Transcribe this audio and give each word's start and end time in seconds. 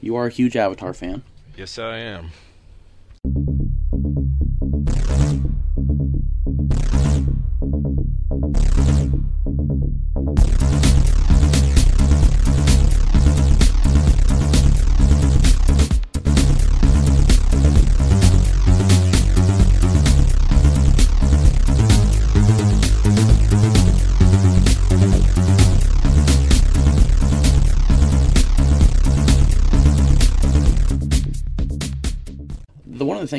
You 0.00 0.16
are 0.16 0.26
a 0.26 0.30
huge 0.30 0.56
Avatar 0.56 0.94
fan. 0.94 1.22
Yes, 1.56 1.78
I 1.78 1.98
am. 1.98 2.30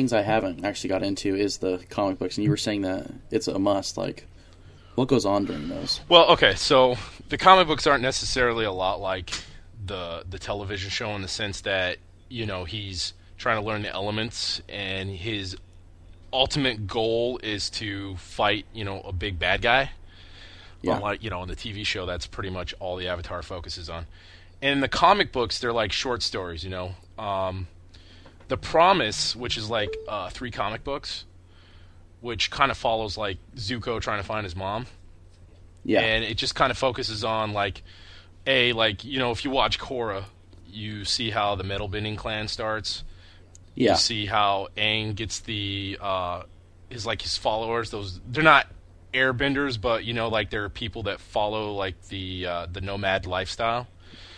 Things 0.02 0.12
I 0.12 0.22
haven't 0.22 0.64
actually 0.64 0.88
got 0.88 1.04
into 1.04 1.36
is 1.36 1.58
the 1.58 1.78
comic 1.88 2.18
books, 2.18 2.36
and 2.36 2.42
you 2.42 2.50
were 2.50 2.56
saying 2.56 2.82
that 2.82 3.08
it's 3.30 3.46
a 3.46 3.56
must. 3.56 3.96
Like, 3.96 4.26
what 4.96 5.06
goes 5.06 5.24
on 5.24 5.44
during 5.44 5.68
those? 5.68 6.00
Well, 6.08 6.32
okay, 6.32 6.56
so 6.56 6.96
the 7.28 7.38
comic 7.38 7.68
books 7.68 7.86
aren't 7.86 8.02
necessarily 8.02 8.64
a 8.64 8.72
lot 8.72 9.00
like 9.00 9.30
the 9.86 10.24
the 10.28 10.40
television 10.40 10.90
show 10.90 11.10
in 11.10 11.22
the 11.22 11.28
sense 11.28 11.60
that 11.60 11.98
you 12.28 12.46
know 12.46 12.64
he's 12.64 13.14
trying 13.38 13.60
to 13.60 13.64
learn 13.64 13.82
the 13.82 13.90
elements, 13.90 14.60
and 14.68 15.08
his 15.08 15.56
ultimate 16.32 16.88
goal 16.88 17.38
is 17.44 17.70
to 17.70 18.16
fight 18.16 18.66
you 18.74 18.84
know 18.84 19.02
a 19.02 19.12
big 19.12 19.38
bad 19.38 19.62
guy. 19.62 19.92
Yeah. 20.80 20.96
Unlike 20.96 21.22
you 21.22 21.30
know 21.30 21.44
in 21.44 21.48
the 21.48 21.54
TV 21.54 21.86
show, 21.86 22.06
that's 22.06 22.26
pretty 22.26 22.50
much 22.50 22.74
all 22.80 22.96
the 22.96 23.06
Avatar 23.06 23.42
focuses 23.42 23.88
on. 23.88 24.06
And 24.60 24.72
in 24.72 24.80
the 24.80 24.88
comic 24.88 25.30
books, 25.30 25.60
they're 25.60 25.72
like 25.72 25.92
short 25.92 26.24
stories. 26.24 26.64
You 26.64 26.70
know, 26.70 26.94
um, 27.16 27.68
the 28.48 28.56
Promise, 28.56 29.34
which 29.36 29.56
is 29.56 29.70
like 29.70 29.96
uh, 30.08 30.28
three 30.30 30.50
comic 30.50 30.84
books, 30.84 31.24
which 32.20 32.50
kind 32.50 32.70
of 32.70 32.76
follows 32.76 33.16
like 33.16 33.38
Zuko 33.56 34.00
trying 34.00 34.20
to 34.20 34.26
find 34.26 34.44
his 34.44 34.54
mom 34.56 34.86
Yeah, 35.84 36.00
and 36.00 36.24
it 36.24 36.36
just 36.36 36.54
kind 36.54 36.70
of 36.70 36.78
focuses 36.78 37.24
on 37.24 37.52
like 37.52 37.82
a 38.46 38.72
like 38.72 39.04
you 39.04 39.18
know 39.18 39.30
if 39.30 39.44
you 39.44 39.50
watch 39.50 39.78
Korra, 39.78 40.24
you 40.68 41.04
see 41.04 41.30
how 41.30 41.54
the 41.54 41.64
metal 41.64 41.88
bending 41.88 42.16
clan 42.16 42.48
starts. 42.48 43.04
yeah, 43.74 43.92
You 43.92 43.96
see 43.98 44.26
how 44.26 44.68
Aang 44.76 45.14
gets 45.14 45.40
the 45.40 45.98
uh, 46.00 46.42
his 46.88 47.06
like 47.06 47.22
his 47.22 47.36
followers. 47.36 47.90
Those 47.90 48.20
they're 48.28 48.44
not 48.44 48.66
airbenders, 49.14 49.80
but 49.80 50.04
you 50.04 50.14
know 50.14 50.28
like 50.28 50.50
there 50.50 50.64
are 50.64 50.68
people 50.68 51.04
that 51.04 51.20
follow 51.20 51.72
like 51.74 52.00
the 52.08 52.46
uh, 52.46 52.66
the 52.70 52.80
nomad 52.80 53.26
lifestyle. 53.26 53.86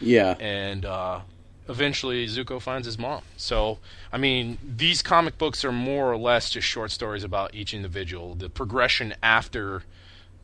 yeah. 0.01 0.33
And 0.39 0.85
uh, 0.85 1.21
eventually 1.69 2.27
Zuko 2.27 2.61
finds 2.61 2.87
his 2.87 2.99
mom. 2.99 3.23
So 3.37 3.79
I 4.13 4.19
mean 4.19 4.59
these 4.65 5.03
comic 5.03 5.39
books 5.39 5.65
are 5.65 5.73
more 5.73 6.13
or 6.13 6.17
less 6.17 6.51
just 6.51 6.67
short 6.67 6.91
stories 6.91 7.25
about 7.25 7.55
each 7.55 7.75
individual. 7.75 8.35
The 8.35 8.49
progression 8.49 9.15
after 9.23 9.83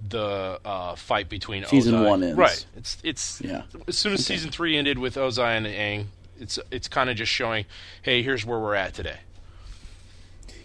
the 0.08 0.60
uh, 0.64 0.94
fight 0.94 1.28
between 1.28 1.64
Season 1.66 1.94
Ozai. 1.94 2.08
one 2.08 2.22
ends. 2.22 2.38
right? 2.38 2.66
It's 2.76 2.98
it's 3.02 3.40
Yeah. 3.42 3.62
As 3.86 3.98
soon 3.98 4.14
as 4.14 4.24
season 4.24 4.50
three 4.50 4.76
ended 4.76 4.98
with 4.98 5.16
Ozai 5.16 5.56
and 5.56 5.66
Aang, 5.66 6.06
it's 6.38 6.58
it's 6.70 6.88
kind 6.88 7.10
of 7.10 7.16
just 7.16 7.30
showing, 7.30 7.66
hey, 8.02 8.22
here's 8.22 8.44
where 8.46 8.58
we're 8.58 8.74
at 8.74 8.94
today. 8.94 9.18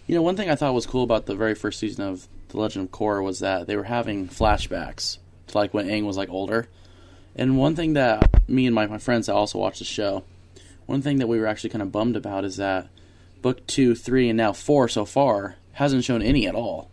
You 0.06 0.14
know, 0.14 0.22
one 0.22 0.36
thing 0.36 0.48
I 0.48 0.54
thought 0.54 0.72
was 0.72 0.86
cool 0.86 1.02
about 1.02 1.26
the 1.26 1.34
very 1.34 1.54
first 1.54 1.80
season 1.80 2.04
of 2.04 2.28
The 2.48 2.58
Legend 2.58 2.86
of 2.86 2.92
Korra 2.92 3.22
was 3.24 3.40
that 3.40 3.66
they 3.66 3.76
were 3.76 3.84
having 3.84 4.28
flashbacks 4.28 5.18
to 5.48 5.58
like 5.58 5.74
when 5.74 5.88
Aang 5.88 6.04
was 6.04 6.16
like 6.16 6.30
older. 6.30 6.68
And 7.34 7.58
one 7.58 7.76
thing 7.76 7.92
that 7.94 8.48
me 8.48 8.66
and 8.66 8.74
my, 8.74 8.86
my 8.86 8.98
friends 8.98 9.26
that 9.26 9.34
also 9.34 9.58
watched 9.58 9.80
the 9.80 9.84
show, 9.84 10.24
one 10.86 11.02
thing 11.02 11.18
that 11.18 11.26
we 11.26 11.38
were 11.38 11.46
actually 11.46 11.70
kind 11.70 11.82
of 11.82 11.92
bummed 11.92 12.16
about 12.16 12.44
is 12.44 12.56
that 12.56 12.88
book 13.42 13.66
two, 13.66 13.94
three, 13.94 14.28
and 14.28 14.36
now 14.36 14.52
four 14.52 14.88
so 14.88 15.04
far 15.04 15.56
hasn't 15.72 16.04
shown 16.04 16.22
any 16.22 16.46
at 16.46 16.54
all. 16.54 16.90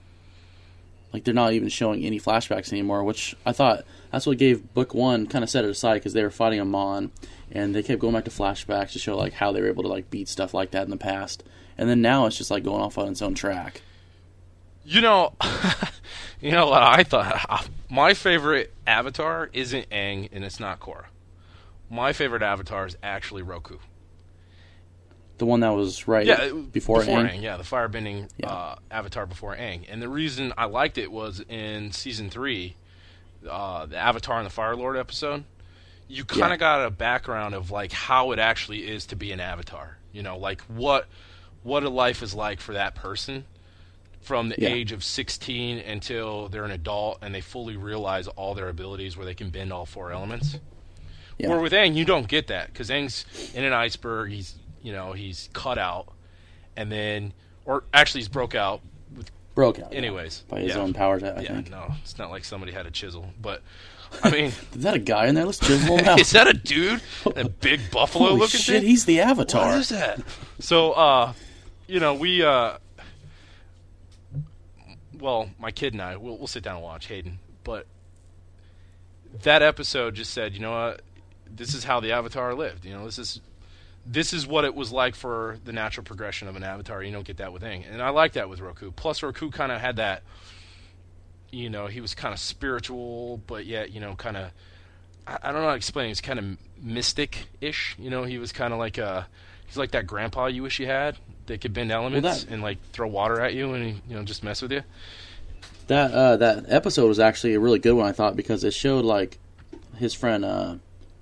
Like 1.14 1.24
they're 1.24 1.34
not 1.34 1.54
even 1.54 1.70
showing 1.70 2.04
any 2.04 2.20
flashbacks 2.20 2.72
anymore, 2.72 3.04
which 3.04 3.36
I 3.46 3.52
thought 3.52 3.86
that's 4.12 4.26
what 4.26 4.40
gave 4.40 4.74
book 4.74 4.96
one 4.96 5.28
kind 5.28 5.44
of 5.44 5.50
set 5.50 5.64
it 5.64 5.70
aside 5.70 5.96
because 5.96 6.14
they 6.14 6.24
were 6.24 6.32
fighting 6.32 6.60
Amon, 6.60 7.12
and 7.52 7.74
they 7.74 7.84
kept 7.84 8.02
going 8.02 8.16
back 8.16 8.26
to 8.26 8.32
flashbacks 8.32 8.94
to 8.94 9.00
show 9.00 9.16
like 9.16 9.34
how 9.34 9.52
they 9.52 9.62
were 9.62 9.68
able 9.68 9.84
to 9.84 9.90
like 9.90 10.10
beat 10.10 10.28
stuff 10.28 10.56
like 10.56 10.72
that 10.72 10.84
in 10.84 10.90
the 10.90 10.98
past, 10.98 11.44
and 11.78 11.88
then 11.88 12.02
now 12.02 12.26
it's 12.26 12.38
just 12.38 12.50
like 12.50 12.64
going 12.64 12.82
off 12.82 12.98
on 12.98 13.10
its 13.10 13.22
own 13.22 13.36
track. 13.36 13.82
You 14.86 15.02
know, 15.02 15.34
you 16.42 16.52
know 16.52 16.68
what 16.68 16.82
I 16.82 17.04
thought. 17.04 17.70
My 17.92 18.16
favorite 18.16 18.74
Avatar 18.88 19.52
isn't 19.54 19.90
Aang, 19.92 20.30
and 20.32 20.44
it's 20.44 20.60
not 20.60 20.80
Korra. 20.80 21.06
My 21.94 22.12
favorite 22.12 22.42
Avatar 22.42 22.88
is 22.88 22.98
actually 23.04 23.44
Roku. 23.44 23.78
The 25.38 25.46
one 25.46 25.60
that 25.60 25.70
was 25.76 26.08
right 26.08 26.26
Yeah, 26.26 26.50
before, 26.72 27.02
Aang. 27.02 27.30
Aang. 27.30 27.42
Yeah, 27.42 27.58
the 27.58 27.64
firebending 27.64 28.30
Yeah. 28.38 28.50
uh, 28.50 28.76
Avatar 28.90 29.28
before 29.28 29.56
Aang. 29.56 29.86
And 29.88 30.02
the 30.02 30.10
reason 30.10 30.54
I 30.58 30.66
liked 30.66 30.98
it 30.98 31.12
was 31.12 31.40
in 31.48 31.92
season 31.92 32.32
three, 32.32 32.76
uh, 33.48 33.86
the 33.86 33.98
Avatar 33.98 34.38
and 34.38 34.46
the 34.48 34.50
Fire 34.52 34.76
Lord 34.76 34.98
episode. 34.98 35.44
You 36.08 36.26
kind 36.26 36.46
of 36.46 36.52
Yeah. 36.52 36.56
got 36.58 36.86
a 36.86 36.90
background 36.90 37.54
of 37.54 37.70
like 37.70 37.92
how 37.92 38.32
it 38.32 38.40
actually 38.40 38.88
is 38.88 39.06
to 39.08 39.16
be 39.16 39.32
an 39.32 39.40
Avatar. 39.40 39.98
You 40.12 40.24
know, 40.24 40.38
like 40.38 40.62
what 40.62 41.08
what 41.62 41.84
a 41.84 41.90
life 41.90 42.22
is 42.24 42.34
like 42.34 42.60
for 42.60 42.74
that 42.74 42.94
person 42.96 43.46
from 44.22 44.50
the 44.50 44.56
Yeah. 44.58 44.70
age 44.70 44.92
of 44.92 45.02
16 45.04 45.78
until 45.80 46.50
they're 46.50 46.66
an 46.66 46.72
adult 46.72 47.20
and 47.22 47.34
they 47.34 47.40
fully 47.42 47.78
realize 47.78 48.28
all 48.28 48.54
their 48.54 48.68
abilities 48.68 49.16
where 49.16 49.26
they 49.26 49.34
can 49.36 49.50
bend 49.50 49.72
all 49.72 49.86
four 49.86 50.12
elements. 50.12 50.58
Yeah. 51.38 51.50
Where 51.50 51.60
with 51.60 51.74
Aang, 51.74 51.96
you 51.96 52.06
don't 52.06 52.28
get 52.28 52.48
that 52.48 52.68
because 52.68 52.90
Aang's 52.90 53.26
in 53.54 53.64
an 53.64 53.74
iceberg. 53.74 54.32
He's 54.32 54.56
you 54.82 54.94
know 54.94 55.14
he's 55.14 55.50
cut 55.54 55.78
out, 55.78 56.08
and 56.78 56.92
then 56.92 57.34
or 57.66 57.84
actually 57.94 58.22
he's 58.22 58.30
broke 58.30 58.56
out. 58.56 58.82
With, 59.16 59.32
Broke 59.56 59.80
out. 59.80 59.92
yeah. 59.92 59.98
anyways, 60.00 60.44
by 60.48 60.62
his 60.62 60.76
yeah. 60.76 60.82
own 60.82 60.94
powers, 60.94 61.24
I 61.24 61.30
I 61.30 61.42
yeah, 61.42 61.54
think. 61.56 61.70
no, 61.72 61.94
it's 62.02 62.18
not 62.18 62.30
like 62.32 62.44
somebody 62.44 62.72
had 62.72 62.86
a 62.88 62.92
chisel, 62.92 63.30
but 63.42 63.62
I 64.24 64.30
mean, 64.30 64.46
Is 64.76 64.84
that 64.84 64.96
a 64.96 65.00
guy 65.00 65.28
in 65.28 65.36
there? 65.36 65.46
Let's 65.46 65.60
chisel 65.60 65.98
him 65.98 66.06
out. 66.08 66.20
is 66.20 66.32
that 66.32 66.48
a 66.48 66.54
dude? 66.54 67.02
A 67.36 67.48
big 67.50 67.80
buffalo 67.92 68.30
Holy 68.30 68.40
looking 68.40 68.60
shit, 68.60 68.82
thing? 68.82 68.90
he's 68.90 69.06
the 69.06 69.22
Avatar. 69.22 69.70
What 69.70 69.80
is 69.80 69.90
that? 69.90 70.22
So, 70.60 70.92
uh, 70.94 71.34
you 71.88 72.00
know, 72.00 72.14
we, 72.14 72.44
uh, 72.44 72.78
well, 75.20 75.50
my 75.60 75.72
kid 75.72 75.94
and 75.94 76.02
I, 76.02 76.18
we'll, 76.18 76.38
we'll 76.38 76.48
sit 76.48 76.64
down 76.64 76.76
and 76.76 76.84
watch 76.84 77.08
Hayden. 77.08 77.40
But 77.64 77.88
that 79.44 79.62
episode 79.62 80.16
just 80.16 80.32
said, 80.32 80.54
you 80.54 80.60
know 80.60 80.72
what? 80.72 81.02
This 81.56 81.74
is 81.74 81.84
how 81.84 82.00
the 82.00 82.12
Avatar 82.12 82.54
lived. 82.54 82.86
You 82.86 82.94
know, 82.94 83.06
this 83.06 83.20
is 83.20 83.40
this 84.06 84.34
is 84.34 84.46
what 84.46 84.66
it 84.66 84.76
was 84.76 84.92
like 84.92 85.16
for 85.16 85.58
the 85.64 85.72
natural 85.72 86.04
progression 86.04 86.48
of 86.48 86.56
an 86.56 86.64
Avatar. 86.64 87.02
You 87.04 87.12
don't 87.12 87.26
get 87.26 87.38
that 87.38 87.54
with 87.54 87.64
Aang, 87.64 87.84
and 87.90 88.02
I 88.02 88.10
like 88.10 88.34
that 88.34 88.50
with 88.50 88.60
Roku. 88.60 88.92
Plus, 88.92 89.24
Roku 89.24 89.50
kind 89.50 89.72
of 89.72 89.80
had 89.80 89.96
that. 89.98 90.24
You 91.52 91.70
know, 91.70 91.86
he 91.88 92.02
was 92.02 92.16
kind 92.16 92.34
of 92.34 92.40
spiritual, 92.40 93.40
but 93.46 93.66
yet, 93.66 93.92
you 93.92 94.00
know, 94.02 94.16
kind 94.16 94.38
of. 94.38 94.52
I, 95.28 95.38
I 95.44 95.52
don't 95.52 95.62
know 95.62 95.68
how 95.68 95.72
to 95.72 95.78
explain. 95.78 96.08
He's 96.08 96.20
kind 96.22 96.40
of 96.40 96.46
mystic-ish. 96.82 97.96
You 98.00 98.10
know, 98.10 98.24
he 98.24 98.38
was 98.40 98.52
kind 98.52 98.74
of 98.74 98.80
like 98.80 98.98
a. 98.98 99.28
He's 99.68 99.78
like 99.78 99.92
that 99.92 100.06
grandpa 100.08 100.48
you 100.48 100.64
wish 100.64 100.80
you 100.80 100.88
had 100.88 101.18
that 101.48 101.62
could 101.62 101.74
bend 101.74 101.92
elements 101.92 102.44
that- 102.44 102.52
and 102.52 102.62
like 102.62 102.78
throw 102.92 103.08
water 103.08 103.40
at 103.42 103.54
you 103.54 103.74
and 103.74 104.02
you 104.08 104.16
know 104.16 104.24
just 104.24 104.44
mess 104.44 104.62
with 104.62 104.72
you. 104.72 104.82
That 105.88 106.12
uh, 106.12 106.38
that 106.38 106.66
episode 106.68 107.08
was 107.08 107.20
actually 107.20 107.54
a 107.54 107.60
really 107.60 107.80
good 107.80 107.94
one, 107.94 108.08
I 108.08 108.12
thought, 108.12 108.36
because 108.36 108.64
it 108.64 108.74
showed 108.74 109.06
like 109.06 109.38
his 109.98 110.14
friend. 110.14 110.44
Uh, 110.44 110.76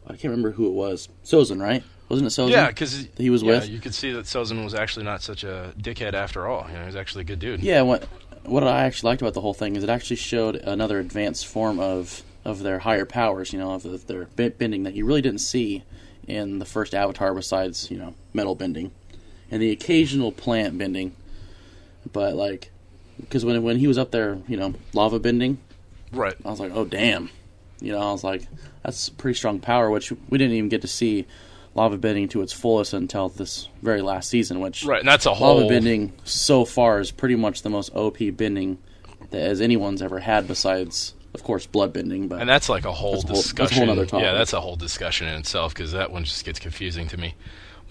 I 0.06 0.12
can't 0.12 0.26
remember 0.26 0.52
who 0.52 0.68
it 0.68 0.74
was. 0.74 1.10
Sozin, 1.24 1.62
right? 1.62 1.84
Wasn't 2.10 2.28
it 2.28 2.32
Sozin? 2.32 2.52
Yeah, 2.52 2.68
because 2.68 3.08
he 3.18 3.30
was 3.30 3.44
yeah, 3.44 3.52
with? 3.52 3.70
You 3.70 3.80
could 3.80 3.94
see 3.94 4.12
that 4.12 4.26
Sozin 4.26 4.64
was 4.64 4.74
actually 4.74 5.06
not 5.06 5.22
such 5.22 5.44
a 5.44 5.74
dickhead 5.80 6.14
after 6.14 6.48
all. 6.48 6.68
You 6.68 6.74
know, 6.74 6.82
he 6.82 6.86
was 6.88 6.96
actually 6.96 7.22
a 7.22 7.26
good 7.26 7.40
dude. 7.40 7.62
Yeah. 7.62 7.82
What 7.82 8.04
what 8.44 8.64
I 8.64 8.84
actually 8.84 9.12
liked 9.12 9.22
about 9.22 9.34
the 9.34 9.42
whole 9.42 9.54
thing 9.54 9.76
is 9.76 9.84
it 9.84 9.90
actually 9.90 10.16
showed 10.18 10.56
another 10.56 11.00
advanced 11.00 11.48
form 11.48 11.80
of 11.80 12.24
of 12.44 12.64
their 12.64 12.80
higher 12.80 13.06
powers. 13.06 13.54
You 13.54 13.60
know, 13.60 13.72
of, 13.72 13.86
of 13.86 14.08
their 14.08 14.26
bending 14.26 14.84
that 14.84 14.94
you 14.94 15.06
really 15.06 15.22
didn't 15.22 15.42
see 15.42 15.84
in 16.28 16.60
the 16.60 16.66
first 16.66 16.94
Avatar, 16.94 17.34
besides 17.34 17.90
you 17.90 17.98
know 17.98 18.14
metal 18.34 18.56
bending 18.56 18.92
and 19.50 19.62
the 19.62 19.72
occasional 19.72 20.32
plant 20.32 20.78
bending. 20.78 21.16
But 22.12 22.36
like, 22.36 22.72
because 23.20 23.46
when 23.46 23.62
when 23.64 23.78
he 23.78 23.88
was 23.88 23.97
up 23.97 24.12
there, 24.12 24.40
you 24.47 24.58
know, 24.58 24.74
lava 24.94 25.20
bending, 25.20 25.59
Right. 26.12 26.36
I 26.44 26.50
was 26.50 26.59
like, 26.59 26.72
oh 26.74 26.86
damn, 26.86 27.30
you 27.82 27.92
know, 27.92 28.00
I 28.00 28.12
was 28.12 28.24
like, 28.24 28.44
that's 28.84 29.10
pretty 29.10 29.38
strong 29.38 29.60
power, 29.60 29.90
which 29.90 30.12
we 30.30 30.38
didn't 30.38 30.56
even 30.56 30.70
get 30.70 30.82
to 30.82 30.88
see 30.88 31.26
lava 31.74 31.98
bending 31.98 32.28
to 32.30 32.42
its 32.42 32.52
fullest 32.54 32.94
until 32.94 33.30
this 33.30 33.70
very 33.82 34.02
last 34.02 34.30
season, 34.30 34.60
which 34.60 34.84
Right, 34.84 35.00
and 35.00 35.08
that's 35.08 35.26
a 35.26 35.34
whole 35.34 35.58
lava 35.58 35.70
bending 35.70 36.12
so 36.24 36.66
far 36.66 37.00
is 37.00 37.12
pretty 37.12 37.36
much 37.36 37.62
the 37.62 37.70
most 37.70 37.94
OP 37.96 38.18
bending 38.36 38.78
that 39.30 39.42
as 39.42 39.62
anyone's 39.62 40.02
ever 40.02 40.20
had, 40.20 40.48
besides 40.48 41.14
of 41.34 41.44
course 41.44 41.66
blood 41.66 41.94
bending. 41.94 42.28
But 42.28 42.42
And 42.42 42.50
that's 42.50 42.68
like 42.68 42.84
a 42.86 42.92
whole 42.92 43.22
That's 43.22 43.24
a 43.24 43.28
whole- 43.28 43.36
that's 43.36 43.52
a 43.52 43.56
discussion. 43.56 43.88
whole. 44.10 44.22
Yeah, 44.22 44.34
that's 44.34 44.52
a 44.54 44.60
whole 44.60 44.76
discussion 44.76 45.28
in 45.28 45.36
itself 45.36 45.74
because 45.74 45.94
that 45.94 46.12
one 46.12 46.26
just 46.26 46.44
gets 46.44 46.60
confusing 46.60 47.08
to 47.08 47.18
me. 47.18 47.36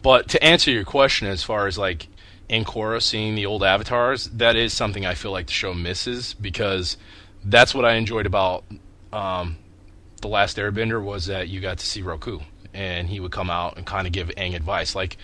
But 0.03 0.29
to 0.29 0.45
answer 0.45 0.71
your 0.71 0.85
question, 0.85 1.27
as 1.29 1.43
far 1.43 1.67
as 1.67 1.79
like 1.79 2.07
in 2.51 2.65
Korra 2.67 3.01
seeing 3.01 3.35
the 3.35 3.47
old 3.47 3.63
avatars, 3.65 4.27
that 4.35 4.57
is 4.57 4.75
something 4.75 5.07
I 5.07 5.15
feel 5.15 5.31
like 5.31 5.47
the 5.47 5.53
show 5.55 5.73
misses 5.73 6.35
because 6.35 6.99
that's 7.45 7.75
what 7.75 7.87
I 7.87 7.95
enjoyed 7.95 8.27
about 8.27 8.65
um, 9.13 9.57
the 10.21 10.29
Last 10.29 10.57
Airbender 10.57 11.03
was 11.03 11.27
that 11.27 11.49
you 11.49 11.61
got 11.61 11.79
to 11.79 11.87
see 11.87 12.03
Roku 12.03 12.41
and 12.73 13.09
he 13.09 13.21
would 13.21 13.33
come 13.33 13.51
out 13.51 13.77
and 13.77 13.87
kind 13.87 14.07
of 14.07 14.13
give 14.13 14.29
Aang 14.37 14.55
advice. 14.55 14.95
Like 14.95 15.17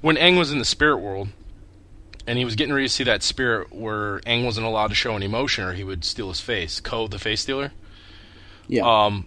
when 0.00 0.16
Aang 0.16 0.38
was 0.38 0.52
in 0.52 0.58
the 0.58 0.64
spirit 0.64 0.98
world, 0.98 1.28
and 2.26 2.38
he 2.38 2.44
was 2.44 2.56
getting 2.56 2.74
ready 2.74 2.86
to 2.86 2.92
see 2.92 3.04
that 3.04 3.22
spirit 3.22 3.72
where 3.72 4.20
Aang 4.20 4.44
wasn't 4.44 4.66
allowed 4.66 4.88
to 4.88 4.94
show 4.94 5.16
an 5.16 5.22
emotion, 5.22 5.64
or 5.64 5.72
he 5.72 5.82
would 5.82 6.04
steal 6.04 6.28
his 6.28 6.40
face. 6.40 6.78
Koh, 6.78 7.08
the 7.08 7.18
face 7.18 7.40
stealer. 7.40 7.72
Yeah. 8.66 8.82
Um, 8.84 9.26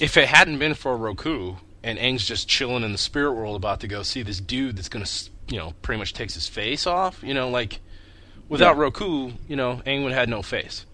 if 0.00 0.16
it 0.18 0.28
hadn't 0.28 0.58
been 0.58 0.74
for 0.74 0.96
Roku 0.96 1.54
and 1.82 1.98
Aang's 1.98 2.26
just 2.26 2.46
chilling 2.46 2.84
in 2.84 2.92
the 2.92 2.98
spirit 2.98 3.32
world, 3.32 3.56
about 3.56 3.80
to 3.80 3.88
go 3.88 4.02
see 4.02 4.22
this 4.22 4.38
dude 4.38 4.76
that's 4.76 4.90
gonna, 4.90 5.06
you 5.48 5.56
know, 5.56 5.72
pretty 5.80 5.98
much 5.98 6.12
takes 6.12 6.34
his 6.34 6.46
face 6.46 6.86
off. 6.86 7.22
You 7.22 7.32
know, 7.32 7.48
like 7.48 7.80
without 8.50 8.76
Yeah. 8.76 8.82
Roku, 8.82 9.32
you 9.48 9.56
know, 9.56 9.80
Aang 9.86 10.02
would 10.02 10.12
have 10.12 10.20
had 10.20 10.28
no 10.28 10.42
face. 10.42 10.84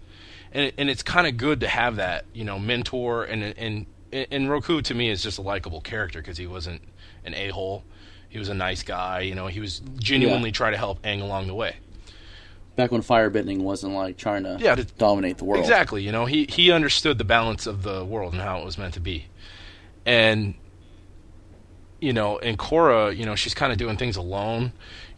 And 0.53 0.71
and 0.77 0.89
it's 0.89 1.03
kind 1.03 1.27
of 1.27 1.35
good 1.35 1.59
to 1.61 1.67
have 1.67 1.95
that, 1.97 2.25
you 2.33 2.43
know, 2.45 2.59
mentor 2.59 3.23
and 3.25 3.43
and 3.43 3.85
and 4.13 4.49
Roku 4.49 4.81
to 4.83 4.93
me 4.93 5.09
is 5.09 5.23
just 5.23 5.39
a 5.39 5.41
likable 5.41 5.81
character 5.81 6.19
because 6.21 6.37
he 6.37 6.45
wasn't 6.47 6.81
an 7.25 7.33
a 7.33 7.49
hole. 7.49 7.83
He 8.29 8.37
was 8.39 8.49
a 8.49 8.53
nice 8.53 8.83
guy. 8.83 9.21
You 9.21 9.35
know, 9.35 9.47
he 9.47 9.59
was 9.59 9.81
genuinely 9.97 10.51
trying 10.51 10.73
to 10.73 10.77
help 10.77 11.01
Aang 11.03 11.21
along 11.21 11.47
the 11.47 11.55
way. 11.55 11.75
Back 12.75 12.91
when 12.91 13.01
firebending 13.01 13.59
wasn't 13.59 13.93
like 13.93 14.17
trying 14.17 14.43
to 14.43 14.57
Yeah, 14.59 14.73
to- 14.75 14.83
dominate 14.83 15.37
the 15.37 15.45
world. 15.45 15.61
Exactly. 15.63 16.03
You 16.03 16.11
know, 16.11 16.25
he 16.25 16.45
he 16.49 16.71
understood 16.71 17.17
the 17.17 17.23
balance 17.23 17.65
of 17.67 17.83
the 17.83 18.05
world 18.05 18.33
and 18.33 18.41
how 18.41 18.59
it 18.59 18.65
was 18.65 18.77
meant 18.77 18.93
to 18.95 18.99
be, 18.99 19.25
and 20.05 20.53
you 21.99 22.11
know, 22.13 22.37
and 22.39 22.57
Korra, 22.59 23.15
you 23.15 23.25
know, 23.25 23.35
she's 23.35 23.53
kind 23.53 23.71
of 23.71 23.77
doing 23.77 23.95
things 23.97 24.17
alone. 24.17 24.73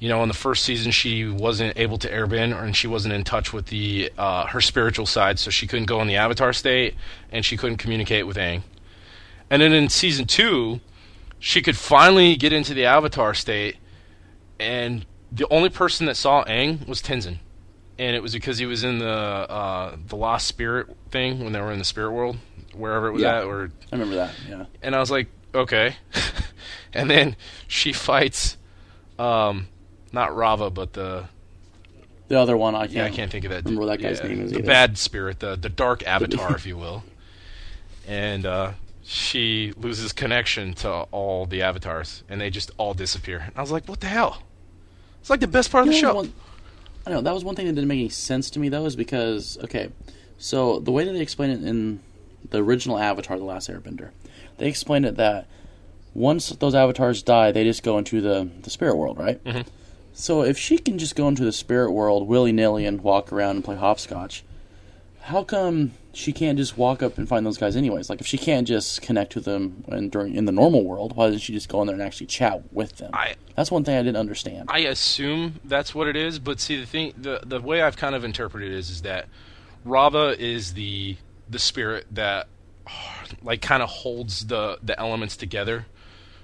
You 0.06 0.10
know, 0.10 0.22
in 0.22 0.28
the 0.28 0.36
first 0.36 0.64
season, 0.64 0.92
she 0.92 1.26
wasn't 1.26 1.80
able 1.80 1.98
to 1.98 2.08
airbend, 2.08 2.56
and 2.62 2.76
she 2.76 2.86
wasn't 2.86 3.16
in 3.16 3.24
touch 3.24 3.52
with 3.52 3.66
the 3.66 4.12
uh, 4.20 4.46
her 4.46 4.62
spiritual 4.62 5.08
side, 5.08 5.40
so 5.40 5.50
she 5.50 5.66
couldn't 5.66 5.88
go 5.88 6.00
in 6.00 6.08
the 6.08 6.16
Avatar 6.16 6.54
state, 6.54 6.94
and 7.32 7.44
she 7.44 7.58
couldn't 7.58 7.78
communicate 7.78 8.28
with 8.28 8.38
Aang. 8.38 8.62
And 9.50 9.64
then 9.64 9.74
in 9.74 9.90
season 9.90 10.28
two, 10.28 10.80
she 11.40 11.60
could 11.64 11.76
finally 11.76 12.36
get 12.36 12.54
into 12.54 12.76
the 12.76 12.86
Avatar 12.86 13.34
state, 13.34 13.78
and 14.60 15.08
the 15.32 15.48
only 15.50 15.70
person 15.70 16.06
that 16.06 16.18
saw 16.18 16.44
Aang 16.44 16.88
was 16.88 17.02
Tenzin 17.02 17.40
and 17.98 18.16
it 18.16 18.22
was 18.22 18.34
because 18.34 18.60
he 18.60 18.68
was 18.68 18.84
in 18.84 19.00
the 19.00 19.10
uh, 19.10 19.96
the 20.08 20.16
lost 20.16 20.46
spirit 20.46 20.88
thing 21.10 21.44
when 21.44 21.52
they 21.52 21.60
were 21.62 21.72
in 21.72 21.80
the 21.80 21.86
spirit 21.86 22.12
world, 22.12 22.38
wherever 22.76 23.08
it 23.08 23.14
was 23.14 23.24
Yeah. 23.24 23.40
at. 23.40 23.46
Or 23.46 23.72
I 23.92 23.96
remember 23.96 24.18
that. 24.18 24.36
Yeah. 24.48 24.66
and 24.84 24.96
I 24.96 25.00
was 25.00 25.10
like, 25.10 25.30
okay. 25.56 25.96
and 26.94 27.10
then 27.10 27.36
she 27.68 27.92
fights, 27.92 28.58
um, 29.18 29.68
not 30.16 30.32
Raava, 30.32 30.74
but 30.74 30.94
the 30.94 31.26
The 32.30 32.40
other 32.40 32.58
one, 32.58 32.74
I 32.74 32.86
can't. 32.88 32.94
yeah, 32.94 33.06
I 33.06 33.10
can't 33.12 33.32
think 33.32 33.46
of 33.46 33.52
that. 33.52 33.66
remember 33.66 33.86
that 33.86 34.00
guy's 34.02 34.20
yeah, 34.20 34.28
name 34.28 34.42
is 34.42 34.52
The 34.52 34.58
either. 34.60 34.68
bad 34.68 34.98
spirit, 34.98 35.40
the 35.40 35.56
the 35.56 35.70
dark 35.70 36.02
avatar, 36.08 36.56
if 36.56 36.66
you 36.66 36.78
will. 36.78 37.04
And 38.08 38.46
uh, 38.46 38.72
she 39.04 39.74
loses 39.78 40.12
connection 40.14 40.74
to 40.76 40.90
all 41.12 41.46
the 41.46 41.62
avatars, 41.62 42.24
and 42.30 42.40
they 42.42 42.50
just 42.50 42.72
all 42.78 42.94
disappear. 42.94 43.40
And 43.40 43.52
I 43.56 43.62
was 43.62 43.72
like, 43.72 43.88
what 43.88 44.00
the 44.00 44.08
hell? 44.08 44.42
It's 45.22 45.30
like 45.30 45.40
the 45.40 45.48
best 45.48 45.72
part 45.72 45.88
of 45.88 45.94
the 45.94 46.00
show. 46.00 46.16
one- 46.16 46.34
I 47.08 47.12
know 47.12 47.22
that 47.22 47.34
was 47.36 47.44
one 47.44 47.56
thing 47.56 47.68
that 47.68 47.74
didn't 47.74 47.88
make 47.88 48.00
any 48.00 48.10
sense 48.10 48.50
to 48.52 48.60
me 48.60 48.70
though, 48.70 48.86
is 48.86 48.96
because 48.96 49.60
okay, 49.64 49.90
so 50.40 50.80
the 50.80 50.92
way 50.92 51.04
that 51.06 51.14
they 51.14 51.22
explain 51.22 51.52
it 51.52 51.64
in 51.64 52.00
the 52.50 52.64
original 52.64 52.98
Avatar, 52.98 53.38
The 53.38 53.44
Last 53.44 53.70
Airbender, 53.70 54.10
they 54.58 54.68
explained 54.68 55.06
it 55.06 55.16
that 55.18 55.46
once 56.16 56.50
those 56.50 56.74
avatars 56.74 57.22
die, 57.22 57.52
they 57.52 57.64
just 57.64 57.84
go 57.84 57.98
into 58.00 58.22
the 58.22 58.50
the 58.64 58.70
spirit 58.72 58.96
world, 58.96 59.20
right? 59.20 59.44
Mhm. 59.44 59.66
So 60.18 60.44
if 60.44 60.58
she 60.58 60.78
can 60.78 60.98
just 60.98 61.18
go 61.18 61.28
into 61.28 61.44
the 61.44 61.52
spirit 61.52 61.92
world 61.92 62.26
willy 62.26 62.54
nilly 62.54 62.86
and 62.86 63.02
walk 63.02 63.34
around 63.34 63.58
and 63.58 63.66
play 63.66 63.76
hopscotch, 63.76 64.46
how 65.24 65.44
come 65.44 65.92
she 66.14 66.32
can't 66.32 66.58
just 66.58 66.78
walk 66.78 67.04
up 67.04 67.18
and 67.18 67.28
find 67.28 67.46
those 67.46 67.58
guys 67.58 67.76
anyways? 67.76 68.10
Like 68.10 68.22
if 68.22 68.26
she 68.26 68.38
can't 68.38 68.66
just 68.66 69.02
connect 69.02 69.36
with 69.36 69.44
them 69.44 69.84
in, 69.90 70.10
during 70.10 70.34
in 70.34 70.46
the 70.46 70.54
normal 70.54 70.86
world, 70.86 71.18
why 71.18 71.26
doesn't 71.26 71.42
she 71.42 71.52
just 71.52 71.68
go 71.68 71.82
in 71.82 71.88
there 71.88 71.96
and 71.96 72.02
actually 72.02 72.28
chat 72.28 72.72
with 72.72 72.96
them? 72.96 73.12
I 73.14 73.36
That's 73.56 73.70
one 73.70 73.84
thing 73.84 73.98
I 73.98 74.04
didn't 74.04 74.16
understand. 74.16 74.70
I 74.72 74.80
assume 74.80 75.60
that's 75.66 75.94
what 75.94 76.08
it 76.08 76.16
is, 76.16 76.40
but 76.40 76.62
see 76.62 76.80
the 76.80 76.86
thing 76.86 77.14
the 77.18 77.42
the 77.46 77.60
way 77.60 77.82
I've 77.82 77.98
kind 77.98 78.16
of 78.16 78.24
interpreted 78.24 78.72
it 78.72 78.78
is 78.78 78.90
is 78.90 79.02
that 79.02 79.28
Raava 79.86 80.38
is 80.38 80.76
the 80.76 81.18
the 81.50 81.60
spirit 81.60 82.08
that 82.12 82.48
like 83.44 83.62
kind 83.62 83.84
of 83.84 83.90
holds 83.90 84.46
the 84.46 84.80
the 84.82 84.98
elements 84.98 85.36
together 85.36 85.88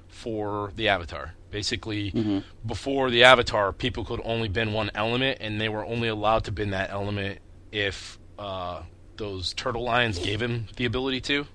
for 0.10 0.74
the 0.76 0.90
avatar. 0.90 1.36
Basically, 1.52 2.44
before 2.66 3.10
the 3.12 3.24
avatar, 3.26 3.72
people 3.74 4.06
could 4.06 4.22
only 4.24 4.48
bend 4.48 4.74
one 4.74 4.90
element, 4.96 5.38
and 5.42 5.60
they 5.60 5.70
were 5.70 5.86
only 5.86 6.08
allowed 6.08 6.46
to 6.46 6.52
bend 6.52 6.74
that 6.74 6.90
element 6.90 7.40
if 7.72 8.18
uh, 8.40 8.82
those 9.18 9.54
turtle 9.54 9.84
lions 9.84 10.18
gave 10.18 10.42
him 10.42 10.68
the 10.78 10.86
ability 10.86 11.22
to, 11.22 11.46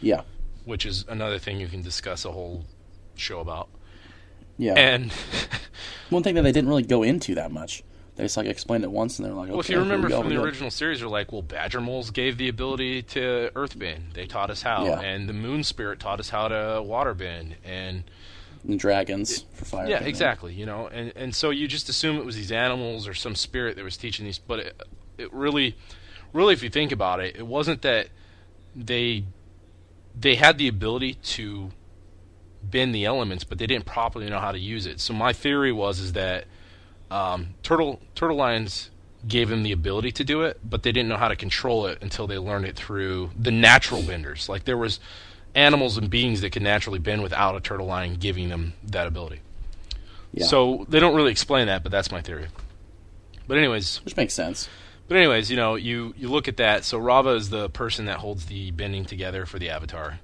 yeah, 0.00 0.22
which 0.64 0.84
is 0.84 1.04
another 1.08 1.38
thing 1.38 1.60
you 1.60 1.68
can 1.68 1.82
discuss 1.82 2.24
a 2.24 2.32
whole 2.32 2.64
show 3.14 3.40
about. 3.40 3.68
yeah. 4.58 4.74
And 4.74 5.12
One 6.10 6.22
thing 6.22 6.34
that 6.34 6.42
they 6.42 6.52
didn't 6.52 6.68
really 6.68 6.82
go 6.82 7.02
into 7.02 7.34
that 7.36 7.50
much. 7.52 7.82
They 8.16 8.24
just 8.24 8.36
like 8.36 8.46
explained 8.46 8.84
it 8.84 8.90
once, 8.90 9.18
and 9.18 9.24
they're 9.26 9.32
like, 9.32 9.44
okay, 9.44 9.52
Well, 9.52 9.60
if 9.60 9.70
you 9.70 9.78
remember 9.78 10.08
we 10.08 10.12
from 10.14 10.28
the 10.28 10.42
original 10.42 10.70
series, 10.70 11.00
they're 11.00 11.08
like, 11.08 11.32
well, 11.32 11.40
badger 11.40 11.80
moles 11.80 12.10
gave 12.10 12.36
the 12.36 12.48
ability 12.48 13.02
to 13.04 13.50
Earth 13.56 13.78
bend. 13.78 14.10
They 14.12 14.26
taught 14.26 14.50
us 14.50 14.60
how, 14.60 14.84
Yeah. 14.84 15.00
and 15.00 15.26
the 15.26 15.32
moon 15.32 15.64
spirit 15.64 15.98
taught 16.00 16.20
us 16.20 16.28
how 16.28 16.48
to 16.48 16.82
water 16.84 17.14
bend, 17.14 17.56
and 17.64 18.04
and 18.66 18.78
dragons 18.78 19.44
for 19.52 19.64
fire. 19.64 19.88
yeah, 19.88 20.02
exactly. 20.02 20.54
You 20.54 20.66
know, 20.66 20.88
and 20.88 21.12
and 21.16 21.34
so 21.34 21.50
you 21.50 21.68
just 21.68 21.88
assume 21.88 22.16
it 22.16 22.24
was 22.24 22.36
these 22.36 22.52
animals 22.52 23.08
or 23.08 23.14
some 23.14 23.34
spirit 23.34 23.76
that 23.76 23.84
was 23.84 23.96
teaching 23.96 24.24
these, 24.24 24.38
but 24.38 24.60
it, 24.60 24.82
it 25.18 25.32
really, 25.32 25.76
really, 26.32 26.54
if 26.54 26.62
you 26.62 26.70
think 26.70 26.92
about 26.92 27.20
it, 27.20 27.36
it 27.36 27.46
wasn't 27.46 27.82
that 27.82 28.08
they 28.74 29.24
they 30.18 30.34
had 30.36 30.58
the 30.58 30.68
ability 30.68 31.14
to 31.14 31.70
bend 32.62 32.94
the 32.94 33.04
elements, 33.04 33.44
but 33.44 33.58
they 33.58 33.66
didn't 33.66 33.86
properly 33.86 34.28
know 34.28 34.38
how 34.38 34.52
to 34.52 34.58
use 34.58 34.86
it. 34.86 35.00
So 35.00 35.12
my 35.12 35.32
theory 35.32 35.72
was 35.72 35.98
is 35.98 36.12
that 36.12 36.44
um, 37.10 37.54
turtle 37.62 38.00
turtle 38.14 38.36
lions 38.36 38.90
gave 39.26 39.48
them 39.48 39.62
the 39.62 39.72
ability 39.72 40.12
to 40.12 40.24
do 40.24 40.42
it, 40.42 40.58
but 40.64 40.82
they 40.82 40.92
didn't 40.92 41.08
know 41.08 41.16
how 41.16 41.28
to 41.28 41.36
control 41.36 41.86
it 41.86 41.98
until 42.00 42.26
they 42.26 42.38
learned 42.38 42.64
it 42.64 42.76
through 42.76 43.30
the 43.38 43.50
natural 43.50 44.02
benders. 44.02 44.48
Like 44.48 44.64
there 44.64 44.76
was 44.76 44.98
animals 45.54 45.96
and 45.96 46.08
beings 46.08 46.40
that 46.40 46.50
could 46.50 46.62
naturally 46.62 46.98
bend 46.98 47.22
without 47.22 47.56
a 47.56 47.60
turtle 47.60 47.86
lion 47.86 48.14
giving 48.14 48.48
them 48.48 48.72
that 48.84 49.06
ability. 49.06 49.40
Yeah. 50.32 50.46
So 50.46 50.86
they 50.88 50.98
don't 50.98 51.14
really 51.14 51.30
explain 51.30 51.66
that, 51.66 51.82
but 51.82 51.92
that's 51.92 52.10
my 52.10 52.22
theory. 52.22 52.48
But 53.46 53.58
anyways, 53.58 53.98
which 54.04 54.16
makes 54.16 54.34
sense. 54.34 54.68
but 55.08 55.16
anyways, 55.16 55.50
you 55.50 55.56
know, 55.56 55.74
you 55.74 56.14
you 56.16 56.28
look 56.28 56.48
at 56.48 56.56
that. 56.56 56.84
So 56.84 56.98
Raava 56.98 57.36
is 57.36 57.50
the 57.50 57.68
person 57.68 58.06
that 58.06 58.18
holds 58.18 58.46
the 58.46 58.70
bending 58.70 59.04
together 59.04 59.44
for 59.46 59.58
the 59.58 59.68
avatar. 59.68 60.20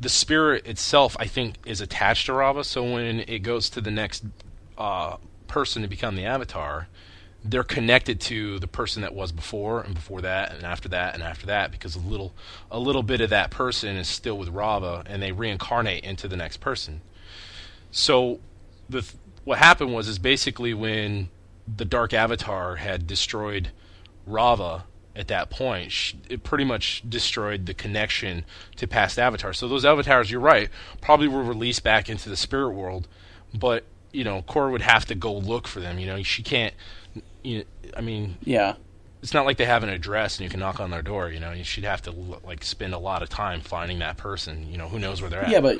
The 0.00 0.08
spirit 0.08 0.64
itself, 0.66 1.16
I 1.18 1.26
think, 1.26 1.56
is 1.66 1.80
attached 1.80 2.26
to 2.26 2.32
Raava. 2.32 2.64
So 2.64 2.84
when 2.84 3.20
it 3.20 3.40
goes 3.40 3.68
to 3.70 3.80
the 3.80 3.90
next 3.90 4.24
uh, 4.76 5.16
person 5.48 5.82
to 5.82 5.88
become 5.88 6.14
the 6.14 6.24
avatar, 6.24 6.86
they're 7.44 7.64
connected 7.64 8.20
to 8.20 8.58
the 8.58 8.66
person 8.66 9.02
that 9.02 9.14
was 9.14 9.30
before 9.32 9.80
and 9.80 9.94
before 9.94 10.20
that 10.20 10.52
and 10.52 10.64
after 10.64 10.88
that 10.88 11.14
and 11.14 11.22
after 11.22 11.46
that 11.46 11.70
because 11.70 11.94
a 11.94 12.00
little 12.00 12.34
a 12.70 12.78
little 12.78 13.02
bit 13.02 13.20
of 13.20 13.30
that 13.30 13.50
person 13.50 13.96
is 13.96 14.08
still 14.08 14.36
with 14.36 14.52
Raava 14.52 15.04
and 15.06 15.22
they 15.22 15.32
reincarnate 15.32 16.04
into 16.04 16.26
the 16.26 16.36
next 16.36 16.58
person. 16.58 17.00
So 17.90 18.40
the 18.88 19.08
what 19.44 19.58
happened 19.58 19.94
was 19.94 20.08
is 20.08 20.18
basically 20.18 20.74
when 20.74 21.28
the 21.76 21.84
Dark 21.84 22.12
Avatar 22.12 22.76
had 22.76 23.06
destroyed 23.06 23.70
Raava 24.28 24.82
at 25.14 25.28
that 25.28 25.50
point, 25.50 26.14
it 26.28 26.44
pretty 26.44 26.64
much 26.64 27.02
destroyed 27.08 27.66
the 27.66 27.74
connection 27.74 28.44
to 28.76 28.86
past 28.86 29.18
avatars. 29.18 29.58
So 29.58 29.66
those 29.66 29.84
avatars, 29.84 30.30
you're 30.30 30.40
right, 30.40 30.70
probably 31.00 31.28
were 31.28 31.42
released 31.42 31.82
back 31.82 32.08
into 32.08 32.28
the 32.28 32.36
spirit 32.36 32.70
world, 32.70 33.08
but 33.52 33.84
you 34.12 34.24
know, 34.24 34.42
Korra 34.42 34.70
would 34.72 34.82
have 34.82 35.04
to 35.06 35.14
go 35.14 35.34
look 35.34 35.66
for 35.68 35.80
them. 35.80 35.98
You 35.98 36.06
know, 36.06 36.22
she 36.22 36.42
can't. 36.42 36.74
You 37.48 37.64
I 37.96 38.00
mean, 38.00 38.36
Yeah, 38.44 38.74
it's 39.22 39.34
not 39.34 39.46
like 39.46 39.56
they 39.56 39.64
have 39.64 39.82
an 39.82 39.88
address 39.88 40.38
and 40.38 40.44
you 40.44 40.50
can 40.50 40.60
knock 40.60 40.80
on 40.80 40.90
their 40.90 41.02
door. 41.02 41.30
You 41.30 41.40
know, 41.40 41.54
she'd 41.62 41.84
have 41.84 42.02
to 42.02 42.10
like 42.44 42.62
spend 42.62 42.94
a 42.94 42.98
lot 42.98 43.22
of 43.22 43.28
time 43.28 43.60
finding 43.60 43.98
that 44.00 44.16
person. 44.16 44.70
You 44.70 44.78
know, 44.78 44.88
who 44.88 44.98
knows 44.98 45.20
where 45.20 45.30
they're 45.30 45.42
at? 45.42 45.50
yeah, 45.50 45.60
but 45.60 45.78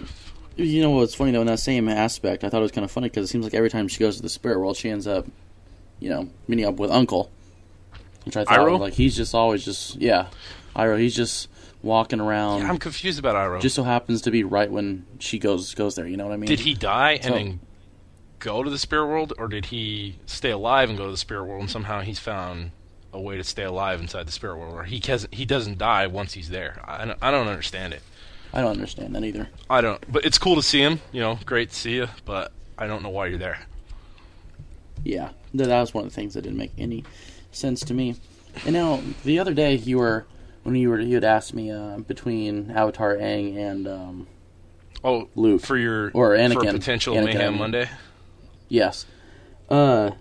you 0.57 0.81
know 0.83 0.91
what's 0.91 1.15
funny 1.15 1.31
though? 1.31 1.43
In 1.43 1.47
that 1.47 1.61
same 1.61 1.89
aspect, 1.89 2.43
I 2.43 2.49
thought 2.49 2.59
it 2.59 2.63
was 2.63 2.73
kind 2.73 2.85
of 2.85 2.91
funny 2.91 3.09
because 3.09 3.25
it 3.25 3.29
seems 3.29 3.45
like 3.45 3.55
every 3.55 3.71
time 3.71 3.87
she 3.89 4.01
goes 4.01 4.17
to 4.17 4.23
the 4.23 4.29
spirit 4.29 4.59
world, 4.59 4.77
she 4.77 4.91
ends 4.91 5.07
up, 5.07 5.27
you 6.01 6.09
know, 6.09 6.29
meeting 6.49 6.65
up 6.65 6.77
with 6.77 6.91
Uncle, 6.91 7.31
which 8.25 8.37
I 8.37 8.45
thought 8.45 8.59
Iroh? 8.59 8.81
like 8.81 8.95
he's 8.95 9.15
just 9.17 9.35
always 9.35 9.65
just 9.65 9.97
yeah, 9.97 10.29
Iroh. 10.75 10.99
He's 10.99 11.15
just 11.15 11.49
walking 11.83 12.19
around. 12.21 12.63
I'm 12.67 12.79
confused 12.79 13.19
about 13.21 13.37
Iroh. 13.37 13.61
just 13.61 13.77
so 13.77 13.85
happens 13.85 14.23
to 14.23 14.31
be 14.33 14.43
right 14.43 14.71
when 14.71 15.07
she 15.21 15.39
goes 15.39 15.75
goes 15.75 15.95
there. 15.95 16.09
You 16.09 16.17
know 16.17 16.25
what 16.27 16.33
I 16.33 16.39
mean? 16.39 16.49
Did 16.49 16.61
he 16.61 16.75
die 16.75 17.21
and 17.23 17.35
then 17.35 17.61
go 18.39 18.63
to 18.63 18.71
the 18.71 18.79
spirit 18.79 19.07
world, 19.07 19.33
or 19.39 19.49
did 19.49 19.67
he 19.67 20.17
stay 20.27 20.51
alive 20.51 20.89
and 20.89 20.99
go 20.99 21.07
to 21.07 21.11
the 21.11 21.17
spirit 21.17 21.45
world, 21.45 21.63
and 21.63 21.71
somehow 21.71 22.01
he's 22.01 22.19
found 22.19 22.71
a 23.13 23.21
way 23.21 23.37
to 23.37 23.45
stay 23.45 23.65
alive 23.65 24.01
inside 24.01 24.27
the 24.27 24.33
spirit 24.33 24.57
world, 24.59 24.75
or 24.75 24.85
he 24.85 24.99
doesn't 25.01 25.35
he 25.35 25.45
doesn't 25.45 25.79
die 25.79 26.07
once 26.07 26.35
he's 26.35 26.49
there? 26.51 26.81
I 26.85 27.05
don't, 27.05 27.19
I 27.23 27.31
don't 27.31 27.49
understand 27.49 27.95
it. 27.95 28.03
I 28.53 28.61
don't 28.63 28.73
understand 28.73 29.15
that 29.15 29.25
either. 29.25 29.49
I 29.69 29.81
don't. 29.81 30.03
But 30.11 30.25
it's 30.25 30.39
cool 30.39 30.57
to 30.57 30.63
see 30.63 30.81
him. 30.81 31.01
You 31.13 31.21
know, 31.21 31.39
great 31.45 31.71
to 31.71 31.75
see 31.77 31.95
you. 31.97 32.09
But 32.25 32.53
I 32.79 32.87
don't 32.87 33.03
know 33.03 33.11
why 33.11 33.27
you're 33.27 33.39
there. 33.39 33.61
Yeah, 35.05 35.31
that 35.55 35.69
was 35.81 35.95
one 35.95 36.05
of 36.05 36.11
the 36.11 36.15
things 36.15 36.35
that 36.35 36.43
didn't 36.43 36.59
make 36.59 36.73
any 36.79 37.05
sense 37.53 37.81
to 37.81 37.95
me. 37.95 38.17
And 38.65 38.73
now 38.75 39.01
the 39.25 39.39
other 39.39 39.55
day 39.55 39.75
you 39.75 39.99
were 39.99 40.27
when 40.63 40.75
you 40.75 40.89
were 40.91 41.01
you 41.01 41.15
had 41.15 41.25
asked 41.25 41.55
me 41.55 41.71
uh, 41.71 41.99
between 41.99 42.71
Avatar 42.71 43.17
Aang 43.17 43.57
and 43.57 43.87
um, 43.87 44.27
Oh, 45.05 45.29
Luke 45.37 45.63
for 45.63 45.77
your 45.77 46.11
or 46.13 46.35
for 46.35 46.39
Anakin. 46.39 46.73
potential 46.73 47.15
Anakin, 47.15 47.25
mayhem. 47.25 47.59
Monday. 47.59 47.89
Yes. 48.69 49.07
Uh, 49.69 50.13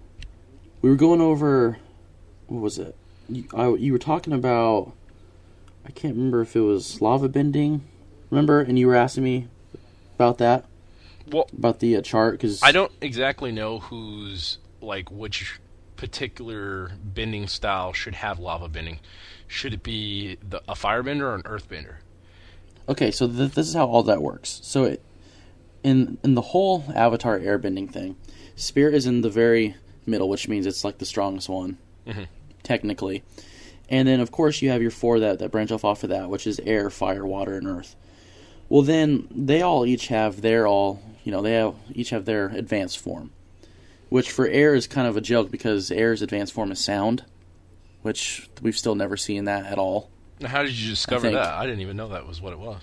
we 0.82 0.90
were 0.90 0.96
going 0.96 1.22
over. 1.22 1.78
What 2.48 2.62
was 2.62 2.80
it? 2.80 2.96
You, 3.30 3.46
I, 3.54 3.70
you 3.70 3.92
were 3.92 4.00
talking 4.00 4.34
about. 4.34 4.94
I 5.86 5.92
can't 5.92 6.16
remember 6.16 6.42
if 6.42 6.56
it 6.56 6.62
was 6.62 7.02
lava 7.02 7.30
bending. 7.30 7.84
Remember, 8.30 8.60
and 8.60 8.78
you 8.78 8.88
were 8.88 8.96
asking 8.96 9.24
me 9.24 9.48
about 10.16 10.38
that 10.40 10.66
Well, 11.32 11.48
about 11.58 11.80
the 11.80 11.96
uh, 11.96 12.02
chart 12.02 12.34
because 12.34 12.62
I 12.62 12.72
don't 12.74 12.92
exactly 13.02 13.52
know 13.52 13.80
who's 13.80 14.58
like 14.82 15.10
which 15.10 15.60
particular 15.96 16.92
bending 17.04 17.48
style 17.48 17.94
should 17.94 18.16
have 18.16 18.40
lava 18.40 18.68
bending. 18.68 19.00
Should 19.48 19.74
it 19.74 19.84
be 19.84 20.38
the, 20.48 20.62
a 20.68 20.74
firebender 20.74 21.22
or 21.22 21.36
an 21.36 21.44
earthbender? 21.44 21.96
Okay, 22.90 23.12
so 23.12 23.28
th- 23.28 23.52
this 23.52 23.68
is 23.68 23.74
how 23.74 23.88
all 23.88 24.04
that 24.04 24.22
works. 24.22 24.60
So, 24.64 24.86
it, 24.86 25.04
in 25.84 26.18
in 26.24 26.36
the 26.36 26.42
whole 26.42 26.84
Avatar 26.94 27.40
airbending 27.40 27.92
thing, 27.92 28.18
Spirit 28.58 28.94
is 28.94 29.06
in 29.06 29.22
the 29.22 29.30
very 29.30 29.76
middle, 30.06 30.28
which 30.28 30.48
means 30.50 30.66
it's 30.66 30.84
like 30.84 30.98
the 30.98 31.06
strongest 31.06 31.48
one, 31.48 31.78
Mhm. 32.06 32.28
technically. 32.64 33.24
And 33.90 34.06
then, 34.08 34.20
of 34.20 34.32
course, 34.32 34.62
you 34.62 34.70
have 34.72 34.82
your 34.82 34.92
four 34.92 35.20
that, 35.22 35.40
that 35.40 35.52
branch 35.52 35.72
off 35.72 35.86
off 35.86 36.04
of 36.04 36.10
that, 36.10 36.30
which 36.30 36.46
is 36.46 36.60
air, 36.66 36.90
fire, 36.90 37.26
water, 37.26 37.56
and 37.58 37.68
earth. 37.68 37.96
Well, 38.68 38.82
then 38.82 39.28
they 39.32 39.62
all 39.62 39.86
each 39.86 40.08
have 40.08 40.42
their 40.42 40.68
all, 40.68 41.02
you 41.24 41.32
know, 41.32 41.42
they 41.42 41.54
have 41.54 41.76
each 41.94 42.10
have 42.10 42.26
their 42.26 42.48
advanced 42.50 43.00
form, 43.00 43.32
which 44.10 44.30
for 44.30 44.46
air 44.48 44.76
is 44.76 44.88
kind 44.88 45.08
of 45.08 45.16
a 45.16 45.22
joke 45.22 45.50
because 45.52 45.90
air's 45.92 46.22
advanced 46.22 46.52
form 46.52 46.72
is 46.72 46.84
sound, 46.84 47.24
which 48.02 48.50
we've 48.62 48.78
still 48.78 48.96
never 48.96 49.16
seen 49.16 49.46
that 49.46 49.66
at 49.66 49.78
all. 49.78 50.10
Now, 50.42 50.50
how 50.50 50.64
did 50.64 50.74
you 50.78 50.90
discover 50.90 51.22
think- 51.28 51.36
that? 51.36 51.54
I 51.54 51.66
didn't 51.66 51.80
even 51.82 51.96
know 51.96 52.10
that 52.10 52.28
was 52.28 52.42
what 52.42 52.52
it 52.54 52.60
was. 52.60 52.82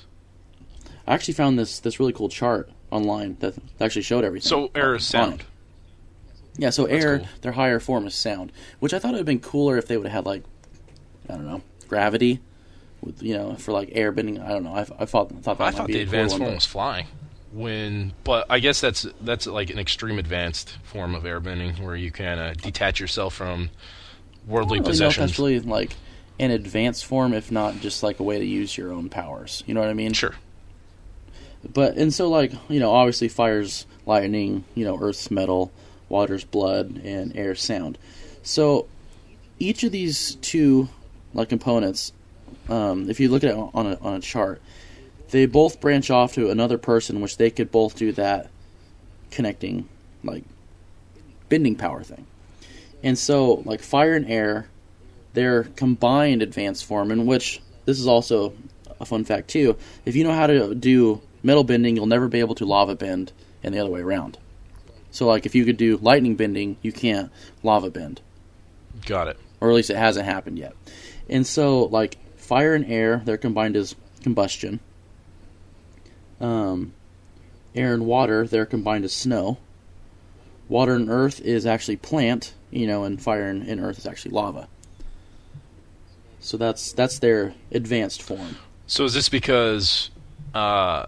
I 1.06 1.12
actually 1.14 1.34
found 1.34 1.58
this 1.58 1.80
this 1.80 2.00
really 2.00 2.14
cool 2.14 2.30
chart 2.30 2.70
online 2.90 3.36
that 3.40 3.54
actually 3.80 4.02
showed 4.02 4.24
everything. 4.24 4.48
So 4.48 4.70
air 4.74 4.94
is 4.94 5.04
sound. 5.04 5.42
Yeah, 6.56 6.70
so 6.70 6.86
That's 6.86 7.04
air, 7.04 7.18
cool. 7.18 7.28
their 7.42 7.52
higher 7.52 7.80
form 7.80 8.06
is 8.06 8.14
sound, 8.14 8.52
which 8.78 8.94
I 8.94 8.98
thought 8.98 9.08
it 9.08 9.12
would 9.12 9.18
have 9.18 9.26
been 9.26 9.40
cooler 9.40 9.76
if 9.76 9.86
they 9.88 9.96
would 9.96 10.06
have 10.06 10.12
had 10.12 10.26
like, 10.26 10.44
I 11.28 11.32
don't 11.34 11.46
know, 11.46 11.62
gravity, 11.88 12.40
with 13.02 13.22
you 13.22 13.36
know, 13.36 13.56
for 13.56 13.72
like 13.72 13.88
air 13.92 14.12
bending. 14.12 14.38
I 14.40 14.50
don't 14.50 14.62
know. 14.64 14.74
I, 14.74 14.80
I 14.98 15.04
thought 15.04 15.30
thought 15.42 15.58
that 15.58 15.66
I 15.66 15.70
thought 15.72 15.88
the 15.88 16.00
advanced 16.00 16.36
form 16.38 16.50
but- 16.50 16.54
was 16.56 16.64
flying. 16.66 17.06
When, 17.52 18.12
but 18.24 18.46
I 18.50 18.58
guess 18.58 18.80
that's 18.80 19.06
that's 19.20 19.46
like 19.46 19.70
an 19.70 19.78
extreme 19.78 20.18
advanced 20.18 20.76
form 20.82 21.14
of 21.14 21.22
airbending 21.22 21.78
where 21.78 21.94
you 21.94 22.10
can 22.10 22.36
uh, 22.38 22.54
detach 22.60 22.98
yourself 22.98 23.34
from 23.34 23.70
worldly 24.44 24.78
I 24.78 24.82
don't 24.82 24.88
really 24.88 24.98
know 25.00 25.06
if 25.06 25.10
possessions. 25.14 25.30
that's 25.30 25.38
really 25.38 25.60
like 25.60 25.94
an 26.40 26.50
advanced 26.50 27.04
form, 27.04 27.32
if 27.32 27.52
not 27.52 27.76
just 27.80 28.02
like 28.02 28.18
a 28.18 28.24
way 28.24 28.40
to 28.40 28.44
use 28.44 28.76
your 28.76 28.92
own 28.92 29.08
powers. 29.08 29.62
You 29.66 29.74
know 29.74 29.80
what 29.80 29.88
I 29.88 29.94
mean? 29.94 30.12
Sure. 30.14 30.34
But 31.72 31.96
and 31.96 32.12
so 32.12 32.28
like 32.28 32.52
you 32.68 32.80
know, 32.80 32.90
obviously 32.92 33.28
fire's 33.28 33.86
lightning, 34.04 34.64
you 34.74 34.84
know, 34.84 34.98
earth's 35.00 35.30
metal, 35.30 35.70
water's 36.08 36.44
blood, 36.44 37.00
and 37.04 37.36
air's 37.36 37.62
sound. 37.62 37.98
So 38.42 38.86
each 39.58 39.84
of 39.84 39.92
these 39.92 40.36
two 40.36 40.88
like 41.32 41.48
components, 41.48 42.12
um, 42.68 43.10
if 43.10 43.20
you 43.20 43.28
look 43.28 43.44
at 43.44 43.50
it 43.50 43.56
on 43.56 43.86
a 43.86 43.98
on 44.00 44.14
a 44.14 44.20
chart, 44.20 44.60
they 45.30 45.46
both 45.46 45.80
branch 45.80 46.10
off 46.10 46.34
to 46.34 46.50
another 46.50 46.78
person, 46.78 47.20
which 47.20 47.36
they 47.36 47.50
could 47.50 47.70
both 47.70 47.96
do 47.96 48.12
that 48.12 48.50
connecting 49.30 49.88
like 50.22 50.44
bending 51.48 51.76
power 51.76 52.02
thing. 52.02 52.26
And 53.02 53.18
so 53.18 53.62
like 53.64 53.80
fire 53.80 54.14
and 54.14 54.30
air, 54.30 54.68
their 55.34 55.64
combined 55.64 56.42
advanced 56.42 56.84
form, 56.84 57.10
in 57.10 57.26
which 57.26 57.60
this 57.84 57.98
is 57.98 58.06
also 58.06 58.54
a 59.00 59.04
fun 59.04 59.24
fact 59.24 59.48
too. 59.48 59.76
If 60.04 60.16
you 60.16 60.24
know 60.24 60.32
how 60.32 60.46
to 60.46 60.74
do 60.74 61.20
metal 61.42 61.64
bending, 61.64 61.96
you'll 61.96 62.06
never 62.06 62.28
be 62.28 62.40
able 62.40 62.54
to 62.56 62.64
lava 62.64 62.94
bend, 62.94 63.32
and 63.62 63.74
the 63.74 63.78
other 63.78 63.90
way 63.90 64.00
around. 64.00 64.38
So, 65.14 65.28
like, 65.28 65.46
if 65.46 65.54
you 65.54 65.64
could 65.64 65.76
do 65.76 65.96
lightning 65.98 66.34
bending, 66.34 66.76
you 66.82 66.90
can't 66.90 67.30
lava 67.62 67.88
bend, 67.88 68.20
Got 69.06 69.28
it. 69.28 69.38
or 69.60 69.70
at 69.70 69.76
least 69.76 69.88
it 69.90 69.96
hasn't 69.96 70.26
happened 70.26 70.58
yet. 70.58 70.74
And 71.30 71.46
so, 71.46 71.84
like, 71.84 72.16
fire 72.36 72.74
and 72.74 72.84
air, 72.90 73.22
they're 73.24 73.36
combined 73.36 73.76
as 73.76 73.94
combustion. 74.24 74.80
Um, 76.40 76.94
air 77.76 77.94
and 77.94 78.06
water, 78.06 78.44
they're 78.44 78.66
combined 78.66 79.04
as 79.04 79.12
snow. 79.12 79.58
Water 80.68 80.96
and 80.96 81.08
earth 81.08 81.40
is 81.40 81.64
actually 81.64 81.96
plant, 81.98 82.52
you 82.72 82.88
know, 82.88 83.04
and 83.04 83.22
fire 83.22 83.48
and, 83.48 83.62
and 83.68 83.80
earth 83.80 83.98
is 83.98 84.06
actually 84.06 84.32
lava. 84.32 84.66
So 86.40 86.56
that's 86.56 86.92
that's 86.92 87.20
their 87.20 87.54
advanced 87.70 88.20
form. 88.20 88.56
So 88.88 89.04
is 89.04 89.14
this 89.14 89.28
because 89.28 90.10
uh, 90.54 91.06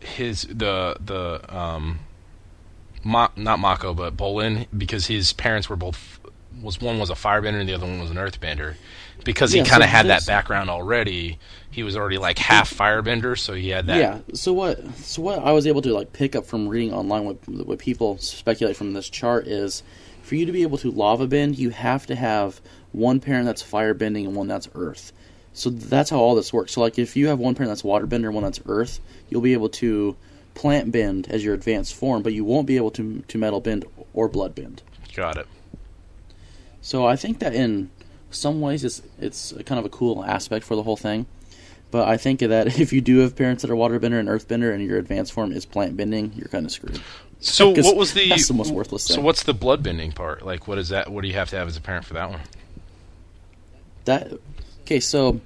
his 0.00 0.42
the 0.42 0.96
the 1.00 1.56
um, 1.56 2.00
Ma, 3.04 3.28
not 3.36 3.58
Mako 3.58 3.94
but 3.94 4.16
Bolin 4.16 4.66
because 4.76 5.06
his 5.06 5.32
parents 5.32 5.68
were 5.68 5.76
both 5.76 6.20
was 6.60 6.80
one 6.80 6.98
was 6.98 7.10
a 7.10 7.14
firebender 7.14 7.60
and 7.60 7.68
the 7.68 7.74
other 7.74 7.86
one 7.86 8.00
was 8.00 8.10
an 8.10 8.16
earthbender 8.16 8.76
because 9.24 9.52
he 9.52 9.60
Yeah, 9.60 9.62
kind 9.62 9.82
of 9.82 9.88
so 9.88 9.90
had 9.90 10.08
that 10.08 10.26
background 10.26 10.70
already. 10.70 11.38
He 11.70 11.82
was 11.82 11.96
already 11.96 12.18
like 12.18 12.38
half 12.38 12.72
firebender, 12.76 13.38
so 13.38 13.54
he 13.54 13.68
had 13.70 13.86
that. 13.86 14.08
Yeah. 14.08 14.20
So 14.34 14.52
what? 14.52 14.96
So 14.96 15.22
what 15.22 15.38
I 15.38 15.52
was 15.52 15.66
able 15.66 15.82
to 15.82 15.92
like 15.94 16.12
pick 16.12 16.36
up 16.36 16.46
from 16.46 16.68
reading 16.68 16.92
online 16.92 17.24
what 17.24 17.48
what 17.48 17.78
people 17.78 18.18
speculate 18.18 18.76
from 18.76 18.92
this 18.92 19.08
chart 19.08 19.46
is, 19.46 19.82
for 20.22 20.34
you 20.34 20.46
to 20.46 20.52
be 20.52 20.62
able 20.62 20.78
to 20.78 20.90
lava 20.90 21.26
bend, 21.26 21.58
you 21.58 21.70
have 21.70 22.06
to 22.06 22.14
have 22.16 22.60
one 22.92 23.20
parent 23.20 23.46
that's 23.46 23.62
fire 23.62 23.94
bending 23.94 24.26
and 24.26 24.36
one 24.36 24.48
that's 24.48 24.68
earth. 24.74 25.12
So 25.58 25.70
that's 25.70 26.10
how 26.10 26.18
all 26.18 26.34
this 26.34 26.52
works. 26.52 26.72
So 26.72 26.80
like 26.80 26.98
if 26.98 27.16
you 27.16 27.28
have 27.28 27.38
one 27.38 27.54
parent 27.54 27.70
that's 27.70 27.82
water 27.82 28.06
bender 28.06 28.28
and 28.28 28.34
one 28.34 28.44
that's 28.44 28.60
earth, 28.66 29.00
you'll 29.28 29.40
be 29.40 29.54
able 29.54 29.68
to 29.70 30.16
plant 30.54 30.92
bend 30.92 31.28
as 31.28 31.44
your 31.44 31.54
advanced 31.54 31.94
form, 31.94 32.22
but 32.22 32.32
you 32.32 32.44
won't 32.44 32.66
be 32.66 32.76
able 32.76 32.90
to 32.92 33.22
to 33.26 33.38
metal 33.38 33.60
bend 33.60 33.84
or 34.14 34.28
blood 34.28 34.54
bend. 34.54 34.82
Got 35.14 35.36
it. 35.36 35.46
So 36.80 37.06
I 37.06 37.16
think 37.16 37.40
that 37.40 37.54
in 37.54 37.90
some 38.30 38.60
ways 38.60 38.84
it's 38.84 39.02
it's 39.20 39.52
kind 39.66 39.78
of 39.78 39.84
a 39.84 39.88
cool 39.88 40.24
aspect 40.24 40.64
for 40.64 40.76
the 40.76 40.82
whole 40.82 40.96
thing. 40.96 41.26
But 41.90 42.06
I 42.06 42.18
think 42.18 42.40
that 42.40 42.66
if 42.80 42.92
you 42.92 43.00
do 43.00 43.18
have 43.18 43.34
parents 43.34 43.62
that 43.62 43.70
are 43.70 43.74
waterbender 43.74 44.20
and 44.20 44.28
earthbender 44.28 44.72
and 44.72 44.82
your 44.82 44.98
advanced 44.98 45.32
form 45.32 45.52
is 45.52 45.64
plant 45.66 45.96
bending, 45.96 46.32
you're 46.34 46.48
kind 46.48 46.66
of 46.66 46.72
screwed. 46.72 47.00
So 47.40 47.70
what 47.76 47.96
was 47.96 48.14
the 48.14 48.28
that's 48.28 48.46
the 48.46 48.54
most 48.54 48.72
worthless 48.72 49.04
So 49.04 49.20
what's 49.20 49.42
the 49.42 49.54
blood 49.54 49.82
bending 49.82 50.12
part? 50.12 50.46
Like, 50.46 50.68
what 50.68 50.78
is 50.78 50.90
that? 50.90 51.10
What 51.10 51.22
do 51.22 51.28
you 51.28 51.34
have 51.34 51.50
to 51.50 51.56
have 51.56 51.66
as 51.66 51.76
a 51.76 51.80
parent 51.80 52.04
for 52.04 52.14
that 52.14 52.30
one? 52.30 52.40
That 54.04 54.32
okay, 54.88 55.00
so 55.00 55.38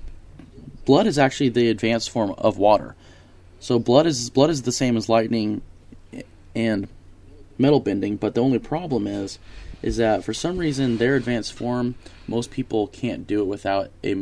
blood 0.84 1.08
is 1.08 1.18
actually 1.18 1.48
the 1.48 1.68
advanced 1.68 2.10
form 2.10 2.30
of 2.38 2.58
water. 2.58 2.94
So 3.58 3.80
blood 3.80 4.06
is 4.06 4.30
blood 4.30 4.50
is 4.50 4.62
the 4.62 4.70
same 4.72 4.96
as 4.96 5.08
lightning 5.08 5.62
and 6.54 6.86
metal 7.58 7.80
bending, 7.80 8.16
but 8.16 8.34
the 8.34 8.40
only 8.40 8.60
problem 8.60 9.08
is 9.08 9.40
is 9.82 9.96
that 9.96 10.22
for 10.22 10.32
some 10.32 10.58
reason 10.58 10.98
their 10.98 11.16
advanced 11.16 11.52
form 11.52 11.96
most 12.28 12.52
people 12.52 12.86
can't 12.86 13.26
do 13.26 13.40
it 13.40 13.46
without 13.46 13.90
a 14.04 14.14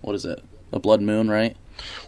what 0.00 0.16
is 0.16 0.24
it? 0.24 0.42
A 0.72 0.80
blood 0.80 1.00
moon, 1.00 1.30
right? 1.30 1.56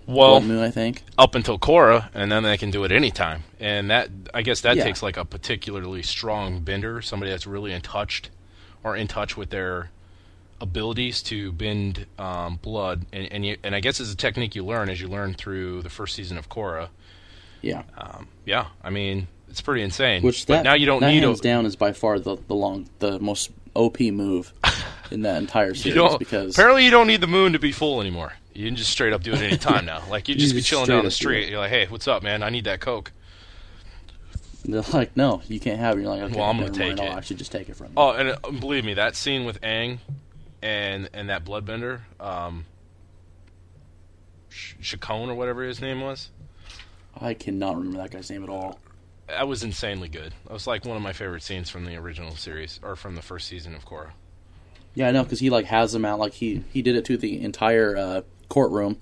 Well, 0.06 0.40
blood 0.40 0.48
moon, 0.48 0.62
I 0.62 0.70
think. 0.70 1.02
up 1.16 1.34
until 1.36 1.58
Korra, 1.58 2.10
and 2.12 2.30
then 2.30 2.42
they 2.42 2.56
can 2.56 2.70
do 2.70 2.82
it 2.84 2.92
anytime. 2.92 3.44
And 3.60 3.88
that, 3.90 4.10
I 4.34 4.42
guess, 4.42 4.60
that 4.62 4.76
Yeah. 4.76 4.84
takes 4.84 5.02
like 5.02 5.16
a 5.16 5.24
particularly 5.24 6.02
strong 6.02 6.60
bender, 6.60 7.00
somebody 7.02 7.30
that's 7.30 7.46
really 7.46 7.72
in 7.72 7.80
touch, 7.80 8.24
or 8.84 8.96
in 8.96 9.08
touch 9.08 9.36
with 9.36 9.50
their 9.50 9.90
abilities 10.62 11.22
to 11.24 11.52
bend 11.52 12.06
um, 12.18 12.56
blood. 12.62 13.04
And 13.12 13.30
and, 13.30 13.44
you, 13.44 13.56
and 13.62 13.74
I 13.74 13.80
guess 13.80 14.00
it's 14.00 14.12
a 14.12 14.16
technique 14.16 14.54
you 14.54 14.64
learn 14.64 14.88
as 14.88 15.00
you 15.00 15.08
learn 15.08 15.34
through 15.34 15.82
the 15.82 15.90
first 15.90 16.14
season 16.14 16.38
of 16.38 16.48
Korra. 16.48 16.88
Yeah. 17.60 17.82
Um, 17.98 18.28
yeah, 18.46 18.68
I 18.82 18.90
mean, 18.90 19.26
it's 19.48 19.60
pretty 19.60 19.82
insane. 19.82 20.22
Which 20.22 20.46
but 20.46 20.62
now 20.62 20.74
you 20.74 20.86
don't 20.86 21.00
that 21.00 21.10
need 21.10 21.22
hands 21.22 21.40
a, 21.40 21.42
down 21.42 21.66
is 21.66 21.76
by 21.76 21.92
far 21.92 22.18
the 22.18 22.36
the 22.46 22.54
long 22.54 22.88
the 23.00 23.18
most 23.18 23.50
OP 23.74 24.00
move 24.00 24.52
in 25.10 25.22
that 25.22 25.36
entire 25.38 25.74
series 25.74 26.16
because 26.16 26.56
apparently 26.56 26.84
you 26.84 26.90
don't 26.90 27.06
need 27.06 27.20
the 27.20 27.26
moon 27.26 27.52
to 27.52 27.58
be 27.58 27.72
full 27.72 28.00
anymore. 28.00 28.32
You 28.54 28.66
can 28.66 28.76
just 28.76 28.90
straight 28.90 29.12
up 29.12 29.22
do 29.22 29.32
it 29.32 29.40
any 29.40 29.56
time 29.56 29.84
now. 29.84 30.02
Like 30.10 30.28
you 30.28 30.34
just 30.34 30.54
be 30.54 30.62
chilling 30.62 30.86
down 30.86 31.04
the 31.04 31.10
street. 31.10 31.48
You're 31.50 31.58
like, 31.58 31.70
hey, 31.70 31.86
what's 31.88 32.06
up, 32.06 32.22
man? 32.22 32.42
I 32.42 32.50
need 32.50 32.64
that 32.64 32.80
coke. 32.80 33.12
they're 34.64 34.82
like, 34.92 35.16
no, 35.16 35.42
you 35.48 35.58
can't 35.58 35.80
have 35.80 35.96
it. 35.96 36.02
You're 36.02 36.10
like, 36.10 36.22
okay, 36.22 36.36
Well, 36.38 36.48
I'm 36.48 36.58
gonna 36.58 36.70
take 36.70 36.96
mind, 36.96 37.00
it. 37.00 37.10
I'll 37.10 37.18
actually 37.18 37.36
just 37.36 37.50
take 37.50 37.68
it 37.68 37.76
from 37.76 37.88
you. 37.88 37.92
Oh, 37.96 38.10
and 38.10 38.30
uh, 38.30 38.50
believe 38.60 38.84
me, 38.84 38.94
that 38.94 39.16
scene 39.16 39.44
with 39.44 39.60
Aang 39.62 39.98
and 40.62 41.10
and 41.12 41.28
that 41.28 41.44
bloodbender, 41.44 42.00
um, 42.20 42.64
Shakone 44.50 45.28
or 45.28 45.34
whatever 45.34 45.62
his 45.62 45.80
name 45.80 46.00
was, 46.00 46.30
I 47.18 47.34
cannot 47.34 47.76
remember 47.76 47.98
that 47.98 48.10
guy's 48.10 48.30
name 48.30 48.42
at 48.42 48.50
all. 48.50 48.78
that 49.28 49.48
was 49.48 49.62
insanely 49.62 50.08
good. 50.08 50.34
That 50.44 50.52
was 50.52 50.66
like 50.66 50.84
one 50.84 50.96
of 50.96 51.02
my 51.02 51.12
favorite 51.12 51.42
scenes 51.42 51.70
from 51.70 51.84
the 51.84 51.96
original 51.96 52.36
series 52.36 52.80
or 52.82 52.96
from 52.96 53.14
the 53.14 53.22
first 53.22 53.48
season 53.48 53.74
of 53.74 53.84
Korra. 53.86 54.10
Yeah, 54.94 55.08
I 55.08 55.12
know 55.12 55.22
because 55.22 55.40
he 55.40 55.48
like 55.50 55.66
has 55.66 55.92
them 55.92 56.04
out. 56.04 56.18
Like 56.18 56.34
he 56.34 56.64
he 56.72 56.82
did 56.82 56.96
it 56.96 57.04
to 57.06 57.16
the 57.16 57.42
entire 57.42 57.96
uh, 57.96 58.20
courtroom, 58.48 58.98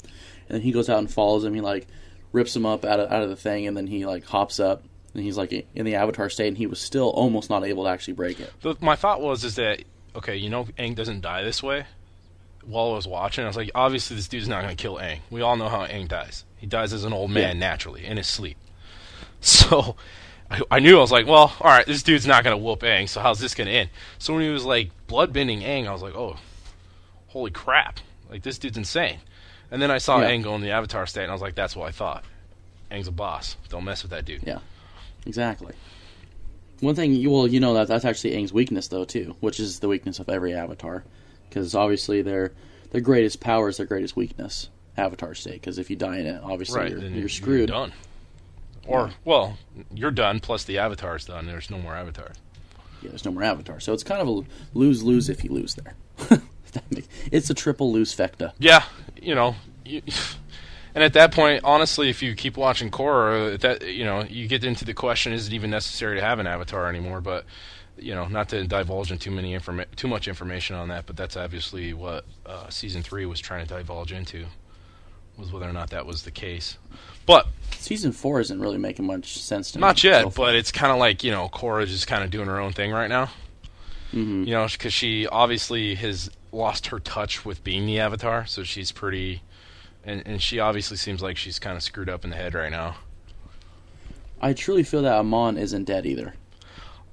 and 0.49 0.57
then 0.57 0.61
he 0.61 0.71
goes 0.73 0.89
out 0.89 0.99
and 0.99 1.11
follows 1.11 1.45
him. 1.45 1.55
He 1.55 1.61
like 1.61 1.89
rips 2.33 2.55
him 2.55 2.65
up 2.65 2.85
out 2.85 3.01
of 3.01 3.11
out 3.11 3.23
of 3.25 3.29
the 3.29 3.37
thing, 3.37 3.67
and 3.67 3.77
then 3.77 3.89
he 3.89 4.07
like 4.07 4.25
hops 4.25 4.61
up, 4.61 4.85
and 5.15 5.25
he's 5.25 5.37
like 5.37 5.53
in 5.75 5.85
the 5.85 5.97
Avatar 5.97 6.31
state, 6.31 6.47
and 6.47 6.57
he 6.57 6.69
was 6.69 6.81
still 6.81 7.09
almost 7.11 7.51
not 7.51 7.65
able 7.65 7.85
to 7.85 7.91
actually 7.91 8.15
break 8.15 8.39
it. 8.39 8.53
The, 8.61 8.77
my 8.81 8.95
thought 8.95 9.21
was 9.21 9.43
is 9.43 9.57
that 9.57 9.83
okay, 10.17 10.37
you 10.37 10.51
know, 10.51 10.65
Aang 10.79 10.95
doesn't 10.95 11.21
die 11.21 11.43
this 11.43 11.63
way. 11.63 11.87
While 12.65 12.93
I 12.93 12.97
was 12.97 13.09
watching, 13.09 13.45
I 13.45 13.47
was 13.47 13.57
like, 13.57 13.71
obviously 13.75 14.17
this 14.17 14.29
dude's 14.29 14.49
not 14.49 14.63
going 14.63 14.77
to 14.77 14.81
kill 14.81 14.97
Aang. 14.97 15.21
We 15.31 15.41
all 15.41 15.57
know 15.57 15.69
how 15.69 15.87
Aang 15.87 16.09
dies. 16.09 16.45
He 16.59 16.67
dies 16.67 16.93
as 16.93 17.05
an 17.05 17.13
old 17.13 17.31
man 17.31 17.59
naturally 17.59 18.05
in 18.05 18.17
his 18.17 18.27
sleep. 18.27 18.57
So 19.43 19.97
I, 20.51 20.61
I 20.71 20.79
knew 20.81 20.99
I 20.99 21.01
was 21.01 21.11
like, 21.13 21.27
well, 21.27 21.55
all 21.61 21.71
right, 21.71 21.87
this 21.87 22.03
dude's 22.03 22.27
not 22.27 22.45
gonna 22.45 22.59
whoop 22.59 22.81
Aang. 22.81 23.09
So 23.09 23.21
how's 23.23 23.39
this 23.41 23.55
gonna 23.55 23.71
end? 23.71 23.89
So 24.19 24.35
when 24.35 24.43
he 24.43 24.51
was 24.51 24.67
like 24.67 24.91
bloodbending 25.09 25.63
Aang, 25.63 25.87
I 25.87 25.93
was 25.93 26.03
like, 26.03 26.15
oh, 26.15 26.37
holy 27.29 27.51
crap! 27.51 28.01
Like 28.29 28.43
this 28.43 28.59
dude's 28.59 28.77
insane. 28.77 29.19
And 29.71 29.81
then 29.81 29.91
I 29.91 29.97
saw 29.97 30.21
Yeah. 30.21 30.29
Aang 30.31 30.43
go 30.43 30.55
in 30.57 30.61
the 30.61 30.73
Avatar 30.73 31.07
state, 31.07 31.23
and 31.23 31.31
I 31.31 31.35
was 31.35 31.41
like, 31.41 31.55
that's 31.55 31.75
what 31.75 31.89
I 31.89 31.91
thought. 31.93 32.25
Aang's 32.91 33.09
a 33.09 33.13
boss. 33.13 33.57
Don't 33.71 33.85
mess 33.85 34.03
with 34.03 34.11
that 34.11 34.27
dude. 34.27 34.43
Yeah, 34.45 34.59
exactly. 35.25 35.73
One 36.81 36.95
thing, 36.95 37.31
well, 37.31 37.47
you 37.47 37.61
know 37.61 37.75
that 37.75 37.89
that's 37.89 38.05
actually 38.05 38.33
Aang's 38.33 38.53
weakness 38.53 38.89
though 38.89 39.05
too, 39.05 39.37
which 39.41 39.61
is 39.61 39.81
the 39.81 39.89
weakness 39.89 40.19
of 40.19 40.29
every 40.29 40.55
Avatar, 40.55 41.05
because 41.49 41.75
obviously 41.75 42.23
their 42.23 42.53
their 42.91 43.01
greatest 43.01 43.41
power 43.41 43.69
is 43.69 43.77
their 43.77 43.87
greatest 43.87 44.17
weakness. 44.17 44.69
Avatar 44.97 45.35
state, 45.35 45.55
because 45.55 45.79
if 45.79 45.89
you 45.89 45.97
die 45.97 46.19
in 46.19 46.27
it, 46.27 46.43
obviously 46.43 46.81
right, 46.81 46.91
you're, 46.91 47.01
you're 47.03 47.29
screwed. 47.29 47.69
done. 47.69 47.93
Or 48.87 49.11
well, 49.25 49.57
you're 49.95 50.11
done. 50.11 50.41
Plus 50.41 50.65
the 50.65 50.79
Avatar's 50.79 51.25
done. 51.25 51.47
There's 51.47 51.71
no 51.71 51.79
more 51.79 51.95
Avatars. 51.95 52.37
Yeah, 53.03 53.11
there's 53.11 53.25
no 53.25 53.31
more 53.31 53.45
Avatar, 53.45 53.81
so 53.81 53.93
it's 53.93 54.03
kind 54.03 54.21
of 54.21 54.29
a 54.29 54.45
lose 54.75 55.03
lose 55.03 55.29
if 55.29 55.45
you 55.45 55.51
lose 55.53 55.75
there. 55.77 55.95
It's 57.33 57.51
a 57.51 57.55
triple 57.55 57.93
lose 57.93 58.15
fecta. 58.15 58.53
Yeah, 58.59 58.85
you 59.21 59.35
know, 59.35 59.57
you, 59.85 60.03
and 60.95 61.05
at 61.05 61.13
that 61.15 61.33
point, 61.33 61.63
honestly, 61.65 62.09
if 62.11 62.23
you 62.23 62.35
keep 62.35 62.57
watching 62.57 62.91
Korra, 62.91 63.59
that 63.61 63.87
you 63.87 64.05
know, 64.05 64.23
you 64.25 64.49
get 64.49 64.65
into 64.65 64.85
the 64.85 64.95
question: 64.95 65.33
Is 65.33 65.47
it 65.49 65.53
even 65.53 65.71
necessary 65.71 66.17
to 66.19 66.23
have 66.25 66.39
an 66.39 66.47
avatar 66.47 66.89
anymore? 66.89 67.21
But 67.21 67.45
you 67.99 68.15
know, 68.15 68.27
not 68.29 68.49
to 68.51 68.67
divulge 68.67 69.13
in 69.13 69.19
too 69.19 69.31
many 69.31 69.57
informa- 69.57 69.87
too 69.97 70.09
much 70.09 70.27
information 70.29 70.75
on 70.77 70.89
that, 70.89 71.07
but 71.07 71.17
that's 71.17 71.37
obviously 71.37 71.93
what 71.93 72.25
uh, 72.47 72.69
season 72.71 73.03
three 73.03 73.27
was 73.27 73.41
trying 73.41 73.67
to 73.67 73.75
divulge 73.75 74.11
into, 74.13 74.47
was 75.37 75.53
whether 75.53 75.69
or 75.69 75.73
not 75.73 75.91
that 75.91 76.07
was 76.07 76.23
the 76.23 76.31
case. 76.31 76.79
But 77.27 77.47
Season 77.73 78.13
four 78.13 78.41
isn't 78.41 78.59
really 78.61 78.79
making 78.79 79.07
much 79.07 79.39
sense 79.39 79.71
to 79.73 79.79
me. 79.79 79.81
not 79.83 80.03
yet. 80.03 80.23
so 80.25 80.31
but 80.31 80.55
it's 80.55 80.73
kind 80.73 80.91
of 80.93 80.99
like 80.99 81.23
you 81.23 81.31
know, 81.31 81.49
Korra 81.49 81.87
just 81.87 82.07
kind 82.07 82.25
of 82.25 82.31
doing 82.31 82.47
her 82.49 82.59
own 82.59 82.73
thing 82.73 82.91
right 82.93 83.09
now. 83.09 83.31
Mhm. 84.13 84.47
You 84.47 84.55
know, 84.55 84.67
because 84.67 84.93
she 84.93 85.27
obviously 85.29 85.95
has 85.97 86.31
lost 86.53 86.89
her 86.89 86.99
touch 86.99 87.45
with 87.45 87.63
being 87.63 87.87
the 87.87 88.01
Avatar, 88.01 88.45
so 88.47 88.65
she's 88.65 88.91
pretty, 88.91 89.41
and 90.11 90.23
and 90.27 90.43
she 90.43 90.59
obviously 90.59 90.97
seems 90.97 91.23
like 91.23 91.37
she's 91.37 91.59
kind 91.59 91.77
of 91.77 91.83
screwed 91.83 92.09
up 92.09 92.25
in 92.25 92.31
the 92.31 92.37
head 92.37 92.55
right 92.55 92.71
now. 92.71 92.97
I 94.43 94.53
truly 94.53 94.83
feel 94.83 95.03
that 95.03 95.13
Amon 95.15 95.57
isn't 95.59 95.85
dead 95.85 96.07
either. 96.07 96.35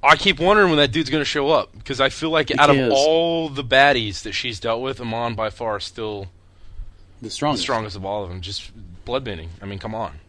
I 0.04 0.16
keep 0.16 0.40
wondering 0.40 0.70
when 0.70 0.78
that 0.78 0.92
dude's 0.92 1.10
going 1.10 1.22
to 1.22 1.26
show 1.26 1.50
up 1.50 1.74
because 1.78 2.00
I 2.00 2.10
feel 2.10 2.30
like 2.30 2.52
out 2.58 2.70
of 2.70 2.92
all 2.92 3.50
the 3.50 3.64
baddies 3.64 4.22
that 4.24 4.34
she's 4.34 4.60
dealt 4.60 4.82
with, 4.82 5.02
Amon 5.02 5.36
by 5.36 5.50
far 5.50 5.78
is 5.78 5.84
still 5.84 6.28
The 7.22 7.26
the 7.26 7.30
strongest. 7.30 7.64
strongest 7.64 7.96
of 7.96 8.06
all 8.06 8.24
of 8.24 8.30
them. 8.30 8.42
Just 8.42 8.72
bloodbending. 9.06 9.50
I 9.62 9.66
mean, 9.66 9.80
come 9.80 9.96
on. 9.96 10.20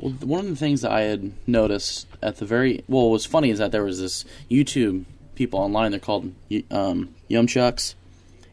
Well, 0.00 0.12
one 0.12 0.40
of 0.40 0.48
the 0.48 0.56
things 0.56 0.80
that 0.82 0.90
I 0.90 1.02
had 1.02 1.32
noticed 1.46 2.06
at 2.22 2.36
the 2.38 2.44
very 2.46 2.82
well, 2.88 3.04
what 3.04 3.12
was 3.12 3.24
funny 3.26 3.50
is 3.50 3.58
that 3.58 3.72
there 3.72 3.84
was 3.84 4.00
this 4.00 4.24
YouTube 4.50 5.04
people 5.36 5.60
online. 5.60 5.90
They're 5.92 6.00
called 6.00 6.32
um, 6.70 7.14
Yumchucks, 7.30 7.94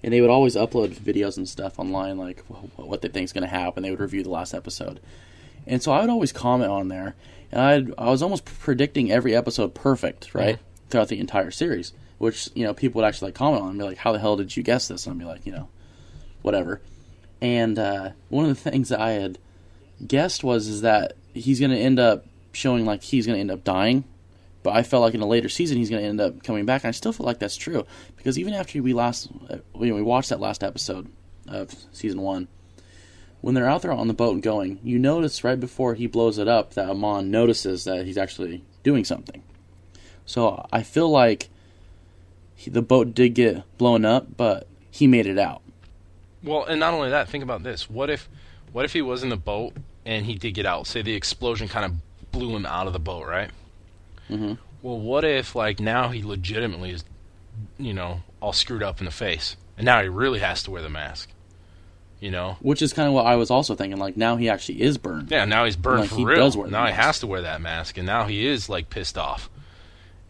and 0.04 0.14
they 0.14 0.22
would 0.22 0.30
always 0.30 0.56
upload 0.56 0.94
videos 0.96 1.38
and 1.38 1.48
stuff 1.48 1.80
online, 1.80 2.18
like 2.18 2.40
what 2.76 3.02
they 3.02 3.08
think 3.08 3.26
is 3.26 3.34
going 3.34 3.44
to 3.44 3.48
happen. 3.48 3.84
They 3.84 3.92
would 3.92 4.00
review 4.00 4.24
the 4.24 4.30
last 4.30 4.54
episode, 4.54 5.00
and 5.66 5.82
so 5.82 5.92
I 5.92 6.02
would 6.02 6.10
always 6.10 6.32
comment 6.32 6.72
on 6.72 6.90
there, 6.90 7.16
and 7.52 7.96
I 7.98 8.04
I 8.08 8.10
was 8.10 8.22
almost 8.22 8.46
predicting 8.46 9.12
every 9.12 9.36
episode 9.36 9.74
perfect, 9.74 10.34
right, 10.34 10.60
throughout 10.90 11.08
the 11.08 11.20
entire 11.20 11.52
series. 11.52 11.94
Which 12.20 12.50
you 12.54 12.64
know 12.64 12.74
people 12.74 13.02
would 13.02 13.08
actually 13.08 13.30
like 13.30 13.36
comment 13.36 13.64
on 13.64 13.70
and 13.70 13.80
be 13.80 13.86
like, 13.86 13.98
"How 13.98 14.12
the 14.12 14.20
hell 14.20 14.38
did 14.38 14.56
you 14.56 14.64
guess 14.64 14.88
this?" 14.88 15.06
And 15.06 15.14
I'd 15.14 15.20
be 15.20 15.26
like, 15.26 15.46
you 15.46 15.52
know, 15.52 15.68
whatever. 16.42 16.82
And 17.42 17.78
uh, 17.78 18.12
one 18.30 18.46
of 18.46 18.64
the 18.64 18.70
things 18.70 18.90
that 18.90 19.02
I 19.02 19.12
had 19.12 19.38
guessed 20.06 20.44
was 20.44 20.68
is 20.68 20.82
that 20.82 21.18
he's 21.34 21.60
going 21.60 21.72
to 21.72 21.78
end 21.78 22.00
up 22.00 22.26
showing 22.54 22.86
like 22.86 23.04
he's 23.04 23.26
going 23.26 23.36
to 23.36 23.42
end 23.42 23.52
up 23.52 23.64
dying. 23.64 24.06
But 24.64 24.76
I 24.76 24.84
felt 24.84 25.02
like 25.02 25.14
in 25.14 25.22
a 25.22 25.28
later 25.28 25.50
season 25.50 25.78
he's 25.78 25.90
going 25.90 26.02
to 26.02 26.08
end 26.08 26.22
up 26.22 26.44
coming 26.44 26.66
back. 26.66 26.84
And 26.84 26.90
I 26.90 26.92
still 26.92 27.12
feel 27.12 27.26
like 27.26 27.40
that's 27.40 27.58
true 27.58 27.86
because 28.16 28.40
even 28.40 28.54
after 28.54 28.82
we 28.82 28.94
last 28.94 29.30
uh, 29.50 29.58
when 29.74 29.94
we 29.94 30.02
watched 30.02 30.30
that 30.30 30.40
last 30.40 30.64
episode 30.64 31.12
of 31.48 31.76
season 31.92 32.22
one, 32.22 32.48
when 33.42 33.56
they're 33.56 33.68
out 33.68 33.82
there 33.82 33.92
on 33.92 34.08
the 34.08 34.14
boat 34.14 34.34
and 34.34 34.42
going, 34.42 34.80
you 34.84 34.98
notice 34.98 35.44
right 35.44 35.60
before 35.60 35.96
he 35.96 36.08
blows 36.08 36.38
it 36.38 36.48
up 36.48 36.76
that 36.76 36.90
Amon 36.90 37.30
notices 37.30 37.84
that 37.84 38.06
he's 38.06 38.18
actually 38.18 38.64
doing 38.84 39.04
something. 39.04 39.44
So 40.26 40.66
I 40.72 40.82
feel 40.82 41.10
like 41.10 41.50
he, 42.56 42.70
the 42.70 42.82
boat 42.82 43.14
did 43.14 43.34
get 43.34 43.64
blown 43.78 44.06
up, 44.06 44.38
but 44.38 44.66
he 44.90 45.08
made 45.08 45.28
it 45.28 45.38
out. 45.38 45.62
Well, 46.42 46.64
and 46.64 46.80
not 46.80 46.94
only 46.94 47.10
that, 47.10 47.28
think 47.28 47.44
about 47.44 47.64
this. 47.64 47.90
What 47.90 48.10
if, 48.10 48.30
what 48.72 48.86
if 48.86 48.94
he 48.94 49.02
was 49.02 49.24
in 49.24 49.30
the 49.30 49.36
boat 49.36 49.74
and 50.06 50.26
he 50.26 50.36
did 50.36 50.54
get 50.54 50.66
out? 50.66 50.88
Say 50.88 51.02
the 51.02 51.14
explosion 51.14 51.68
kind 51.68 51.86
of 51.86 52.32
blew 52.32 52.56
him 52.56 52.66
out 52.66 52.88
of 52.88 52.94
the 52.94 53.00
boat, 53.00 53.28
right? 53.28 53.50
Mhm. 54.34 54.58
Well, 54.82 55.00
what 55.00 55.24
if 55.24 55.56
like 55.56 55.80
now 55.80 56.10
he 56.10 56.24
legitimately 56.24 56.92
is, 56.92 57.04
you 57.78 57.94
know, 57.94 58.22
all 58.42 58.54
screwed 58.54 58.84
up 58.84 59.00
in 59.00 59.06
the 59.06 59.12
face, 59.12 59.56
and 59.78 59.86
now 59.86 60.02
he 60.02 60.10
really 60.10 60.40
has 60.40 60.64
to 60.64 60.72
wear 60.72 60.82
the 60.82 60.90
mask. 60.90 61.30
You 62.20 62.32
know, 62.32 62.56
Which 62.62 62.82
is 62.82 62.94
kind 62.94 63.10
of 63.10 63.14
what 63.14 63.26
I 63.26 63.36
was 63.36 63.52
also 63.52 63.76
thinking. 63.76 64.00
Like 64.00 64.16
now 64.16 64.38
he 64.38 64.48
actually 64.50 64.82
is 64.82 64.98
burned. 64.98 65.30
Yeah, 65.30 65.44
now 65.44 65.66
he's 65.66 65.76
burned 65.76 66.02
Like, 66.02 66.10
for 66.10 66.16
he 66.16 66.24
real. 66.26 66.38
does 66.38 66.56
wear 66.56 66.68
now 66.70 66.86
he 66.86 66.94
has 66.94 67.20
to 67.20 67.28
wear 67.28 67.42
that 67.42 67.60
mask, 67.62 67.98
and 67.98 68.08
now 68.08 68.26
he 68.28 68.48
is 68.48 68.70
like 68.70 68.90
pissed 68.90 69.18
off. 69.18 69.50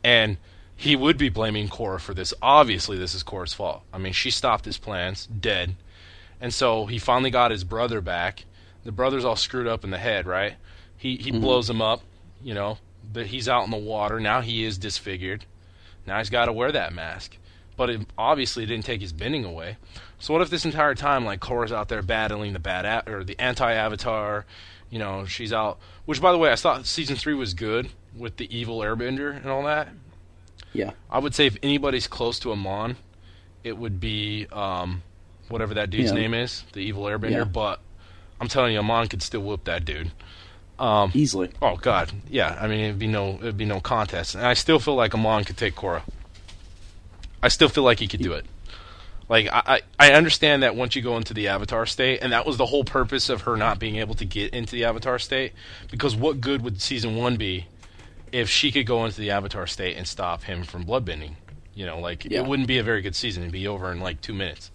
And 0.04 0.38
he 0.76 0.96
would 0.96 1.18
be 1.18 1.30
blaming 1.30 1.70
Korra 1.70 2.00
for 2.00 2.13
this. 2.16 2.34
Obviously, 2.42 2.98
this 2.98 3.13
is 3.13 3.24
Korra's 3.24 3.54
fault. 3.54 3.84
I 3.94 4.00
mean, 4.00 4.12
she 4.13 4.32
stopped 4.32 4.66
his 4.66 4.80
plans, 4.80 5.28
dead, 5.28 5.76
and 6.42 6.52
so 6.54 6.88
he 6.88 6.98
finally 6.98 7.30
got 7.30 7.52
his 7.52 7.63
brother 7.63 8.02
back. 8.02 8.46
The 8.84 8.92
brother's 8.92 9.24
all 9.24 9.36
screwed 9.36 9.68
up 9.68 9.84
in 9.84 9.92
the 9.92 9.98
head, 10.00 10.26
right? 10.26 10.56
He 10.98 11.16
he 11.18 11.30
blows 11.32 11.70
him 11.70 11.82
up, 11.82 12.02
you 12.42 12.54
know. 12.56 12.80
But 13.12 13.28
he's 13.28 13.48
out 13.50 13.66
in 13.66 13.72
the 13.72 13.78
water 13.78 14.20
now. 14.20 14.42
He 14.42 14.63
is 14.63 14.78
disfigured. 14.78 15.46
Now 16.08 16.18
he's 16.18 16.30
got 16.30 16.46
to 16.46 16.54
wear 16.54 16.72
that 16.72 16.94
mask. 16.94 17.38
But 17.76 17.89
it 17.89 18.02
obviously 18.18 18.66
didn't 18.66 18.86
take 18.86 19.02
his 19.02 19.13
bending 19.13 19.46
away. 19.46 19.78
So 20.20 20.34
what 20.34 20.42
if 20.42 20.50
this 20.50 20.66
entire 20.66 20.96
time, 20.96 21.26
like 21.26 21.39
Korra's 21.39 21.72
out 21.72 21.89
there 21.89 22.02
battling 22.02 22.54
the 22.54 22.60
bad 22.60 22.86
a- 22.86 23.12
or 23.12 23.24
the 23.24 23.39
anti-Avatar, 23.39 24.46
you 24.89 25.00
know, 25.00 25.26
she's 25.26 25.52
out. 25.52 25.80
Which, 26.06 26.22
by 26.22 26.32
the 26.32 26.38
way, 26.38 26.52
I 26.52 26.56
thought 26.56 26.86
season 26.86 27.16
three 27.16 27.34
was 27.34 27.54
good 27.54 27.89
with 28.16 28.38
the 28.38 28.56
evil 28.56 28.80
Airbender 28.80 29.36
and 29.36 29.48
all 29.48 29.63
that. 29.63 29.89
Yeah. 30.72 30.92
I 31.10 31.20
would 31.20 31.34
say 31.36 31.48
if 31.48 31.58
anybody's 31.63 32.08
close 32.08 32.39
to 32.39 32.52
Amon, 32.52 32.96
it 33.63 33.78
would 33.78 34.00
be 34.00 34.48
um, 34.52 35.02
whatever 35.50 35.74
that 35.76 35.89
dude's 35.89 36.12
Yeah. 36.12 36.18
name 36.20 36.34
is, 36.34 36.63
the 36.74 36.80
evil 36.82 37.04
Airbender. 37.04 37.32
Yeah. 37.32 37.44
But 37.46 37.80
I'm 38.39 38.48
telling 38.48 38.74
you, 38.74 38.80
Amon 38.80 39.08
could 39.08 39.24
still 39.24 39.42
whoop 39.42 39.63
that 39.66 39.84
dude. 39.86 40.12
Um, 40.84 41.12
Easily. 41.13 41.50
Oh 41.62 41.78
God, 41.78 42.12
yeah. 42.30 42.58
I 42.60 42.67
mean, 42.67 42.82
it'd 42.82 43.00
be 43.00 43.08
no, 43.08 43.36
it'd 43.36 43.58
be 43.58 43.63
no 43.65 43.80
contest. 43.80 44.36
And 44.36 44.46
I 44.46 44.54
still 44.54 44.80
feel 44.80 44.96
like 44.96 45.13
Amon 45.15 45.46
could 45.46 45.56
take 45.56 45.76
Korra. 45.76 46.02
I 47.41 47.48
still 47.48 47.69
feel 47.69 47.84
like 47.86 48.00
he 48.00 48.08
could 48.08 48.22
do 48.22 48.34
it. 48.34 48.46
Like 49.30 49.48
I, 49.48 49.82
I, 50.00 50.10
I 50.10 50.13
understand 50.13 50.63
that 50.63 50.76
once 50.76 50.96
you 50.96 51.02
go 51.02 51.15
into 51.15 51.34
the 51.34 51.48
Avatar 51.48 51.86
state, 51.86 52.19
and 52.22 52.34
that 52.34 52.46
was 52.46 52.58
the 52.58 52.65
whole 52.65 52.84
purpose 52.84 53.30
of 53.30 53.43
her 53.43 53.56
not 53.56 53.80
being 53.80 53.96
able 53.96 54.13
to 54.15 54.26
get 54.26 54.54
into 54.54 54.74
the 54.74 54.84
Avatar 54.84 55.19
state. 55.19 55.54
Because 55.89 56.17
what 56.17 56.41
good 56.41 56.62
would 56.63 56.82
season 56.82 57.15
one 57.15 57.38
be 57.38 57.67
if 58.34 58.50
she 58.50 58.69
could 58.69 58.86
go 58.86 59.06
into 59.06 59.22
the 59.22 59.32
Avatar 59.32 59.65
state 59.67 59.96
and 59.96 60.06
stop 60.06 60.43
him 60.43 60.63
from 60.65 60.84
bloodbending? 60.84 61.36
You 61.74 61.86
know, 61.86 61.98
like 62.00 62.26
Yeah. 62.26 62.41
it 62.41 62.46
wouldn't 62.46 62.67
be 62.67 62.78
a 62.78 62.84
very 62.84 63.02
good 63.02 63.15
season. 63.15 63.43
It'd 63.43 63.54
be 63.54 63.67
over 63.69 63.89
in 63.89 64.02
like 64.02 64.19
two 64.19 64.34
minutes. 64.34 64.69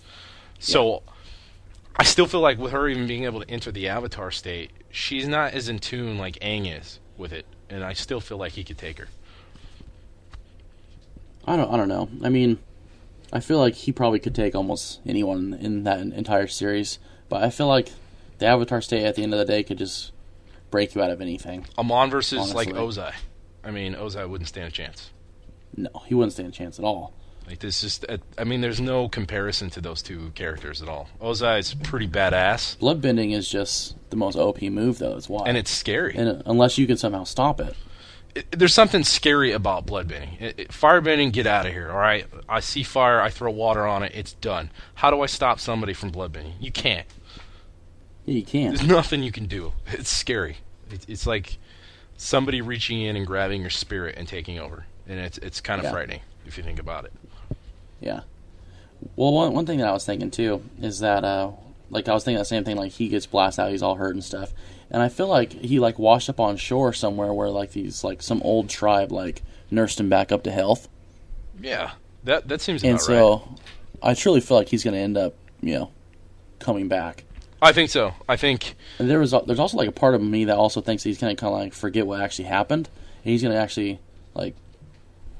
So 0.58 1.02
I 1.96 2.04
still 2.04 2.26
feel 2.26 2.40
like 2.40 2.56
with 2.58 2.72
her 2.72 2.88
even 2.88 3.06
being 3.06 3.24
able 3.24 3.42
to 3.42 3.50
enter 3.50 3.70
the 3.70 3.88
Avatar 3.88 4.30
state, 4.30 4.70
she's 4.90 5.26
not 5.28 5.54
as 5.54 5.68
in 5.68 5.78
tune 5.78 6.18
like 6.18 6.38
Aang 6.40 6.78
is 6.78 7.00
with 7.16 7.32
it, 7.32 7.46
and 7.68 7.84
I 7.84 7.92
still 7.92 8.20
feel 8.20 8.38
like 8.38 8.52
he 8.52 8.64
could 8.64 8.78
take 8.78 8.98
her. 8.98 9.08
I 11.46 11.56
don't. 11.56 11.72
I 11.72 11.76
don't 11.76 11.88
know. 11.88 12.08
I 12.22 12.28
mean, 12.28 12.58
I 13.32 13.40
feel 13.40 13.58
like 13.58 13.74
he 13.74 13.92
probably 13.92 14.18
could 14.18 14.34
take 14.34 14.54
almost 14.54 15.00
anyone 15.06 15.54
in 15.54 15.84
that 15.84 16.00
entire 16.00 16.46
series, 16.46 16.98
but 17.28 17.42
I 17.42 17.50
feel 17.50 17.66
like 17.66 17.90
the 18.38 18.46
Avatar 18.46 18.80
state 18.80 19.04
at 19.04 19.14
the 19.14 19.22
end 19.22 19.32
of 19.32 19.38
the 19.38 19.44
day 19.44 19.62
could 19.62 19.78
just 19.78 20.12
break 20.70 20.94
you 20.94 21.02
out 21.02 21.10
of 21.10 21.20
anything. 21.20 21.66
Amon 21.76 22.10
versus 22.10 22.54
like 22.54 22.68
Ozai. 22.68 23.12
I 23.64 23.70
mean, 23.70 23.94
Ozai 23.94 24.28
wouldn't 24.28 24.48
stand 24.48 24.68
a 24.68 24.70
chance. 24.70 25.10
No, 25.76 25.90
he 26.06 26.14
wouldn't 26.14 26.32
stand 26.32 26.48
a 26.48 26.52
chance 26.52 26.78
at 26.78 26.84
all. 26.84 27.12
Like 27.46 27.60
this 27.60 27.80
just, 27.80 28.04
uh, 28.08 28.18
I 28.36 28.44
mean, 28.44 28.60
there's 28.60 28.80
no 28.80 29.08
comparison 29.08 29.70
to 29.70 29.80
those 29.80 30.02
two 30.02 30.32
characters 30.34 30.82
at 30.82 30.88
all. 30.88 31.08
Ozai's 31.20 31.72
pretty 31.74 32.06
badass, 32.06 32.76
Bloodbending 32.76 33.34
is 33.34 33.48
just 33.48 33.96
the 34.10 34.16
most 34.16 34.36
OP 34.36 34.62
move, 34.62 34.98
though. 34.98 35.14
That's 35.14 35.28
why. 35.28 35.44
and 35.46 35.56
it's 35.56 35.70
scary. 35.70 36.14
and 36.16 36.28
uh, 36.28 36.42
unless 36.46 36.78
you 36.78 36.86
can 36.86 36.96
somehow 36.96 37.24
stop 37.24 37.60
it, 37.60 37.74
it, 38.34 38.50
there's 38.52 38.74
something 38.74 39.04
scary 39.04 39.52
about 39.52 39.86
bloodbending. 39.86 40.40
It, 40.40 40.58
it, 40.58 40.68
firebending, 40.68 41.32
get 41.32 41.46
out 41.46 41.66
of 41.66 41.72
here. 41.72 41.90
All 41.90 41.96
right, 41.98 42.26
I 42.48 42.60
see 42.60 42.82
fire, 42.82 43.20
I 43.20 43.30
throw 43.30 43.50
water 43.50 43.86
on 43.86 44.02
it, 44.02 44.12
it's 44.14 44.32
done. 44.34 44.70
How 44.96 45.10
do 45.10 45.20
I 45.22 45.26
stop 45.26 45.60
somebody 45.60 45.92
from 45.94 46.10
bloodbending? 46.12 46.52
You 46.60 46.70
can't. 46.72 47.06
yeah, 48.26 48.34
you 48.34 48.44
can't. 48.44 48.76
There's 48.76 48.88
nothing 48.88 49.22
you 49.22 49.32
can 49.32 49.46
do. 49.46 49.72
It's 49.92 50.10
scary. 50.10 50.58
It, 50.90 51.04
it's 51.08 51.26
like 51.26 51.58
somebody 52.16 52.60
reaching 52.60 53.00
in 53.02 53.16
and 53.16 53.26
grabbing 53.26 53.60
your 53.60 53.70
spirit 53.70 54.16
and 54.18 54.26
taking 54.28 54.58
over, 54.58 54.84
and 55.08 55.18
it's 55.20 55.38
it's 55.38 55.60
kind 55.60 55.78
of 55.80 55.84
Yeah. 55.84 55.90
frightening 55.92 56.20
if 56.46 56.56
you 56.58 56.64
think 56.64 56.78
about 56.78 57.04
it. 57.06 57.12
Yeah. 58.00 58.20
Well, 59.16 59.32
one 59.32 59.52
one 59.54 59.64
thing 59.66 59.78
that 59.78 59.88
I 59.88 59.92
was 59.92 60.04
thinking 60.04 60.30
too 60.30 60.62
is 60.80 60.98
that, 61.00 61.24
uh, 61.24 61.52
like, 61.90 62.08
I 62.08 62.14
was 62.14 62.24
thinking 62.24 62.38
the 62.38 62.44
same 62.44 62.64
thing. 62.64 62.76
Like, 62.76 62.92
he 62.92 63.08
gets 63.08 63.26
blasted 63.26 63.64
out, 63.64 63.70
he's 63.70 63.82
all 63.82 63.94
hurt 63.96 64.14
and 64.14 64.24
stuff, 64.24 64.52
and 64.90 65.02
I 65.02 65.08
feel 65.08 65.28
like 65.28 65.52
he 65.52 65.78
like 65.78 65.98
washed 65.98 66.28
up 66.28 66.40
on 66.40 66.56
shore 66.56 66.92
somewhere 66.92 67.32
where 67.32 67.50
like 67.50 67.72
these 67.72 68.02
like 68.04 68.22
some 68.22 68.40
old 68.42 68.68
tribe 68.68 69.12
like 69.12 69.42
nursed 69.70 70.00
him 70.00 70.08
back 70.08 70.32
up 70.32 70.42
to 70.44 70.50
health. 70.50 70.88
Yeah, 71.60 71.92
that 72.24 72.48
that 72.48 72.60
seems 72.60 72.84
and 72.84 73.00
so 73.00 73.36
right. 73.36 73.60
I 74.02 74.14
truly 74.14 74.40
feel 74.40 74.56
like 74.56 74.68
he's 74.68 74.84
going 74.84 74.94
to 74.94 75.00
end 75.00 75.18
up, 75.18 75.34
you 75.60 75.74
know, 75.74 75.90
coming 76.58 76.88
back. 76.88 77.24
I 77.60 77.72
think 77.72 77.90
so. 77.90 78.14
I 78.28 78.36
think 78.36 78.76
And 79.00 79.10
there 79.10 79.18
was 79.18 79.34
there's 79.46 79.58
also 79.58 79.76
like 79.76 79.88
a 79.88 79.92
part 79.92 80.14
of 80.14 80.22
me 80.22 80.44
that 80.44 80.56
also 80.56 80.80
thinks 80.80 81.02
he's 81.02 81.18
going 81.18 81.34
to 81.34 81.40
kind 81.40 81.52
of 81.52 81.58
like 81.58 81.74
forget 81.74 82.06
what 82.06 82.20
actually 82.20 82.44
happened, 82.46 82.88
and 83.24 83.32
he's 83.32 83.42
going 83.42 83.52
to 83.52 83.60
actually 83.60 83.98
like 84.34 84.54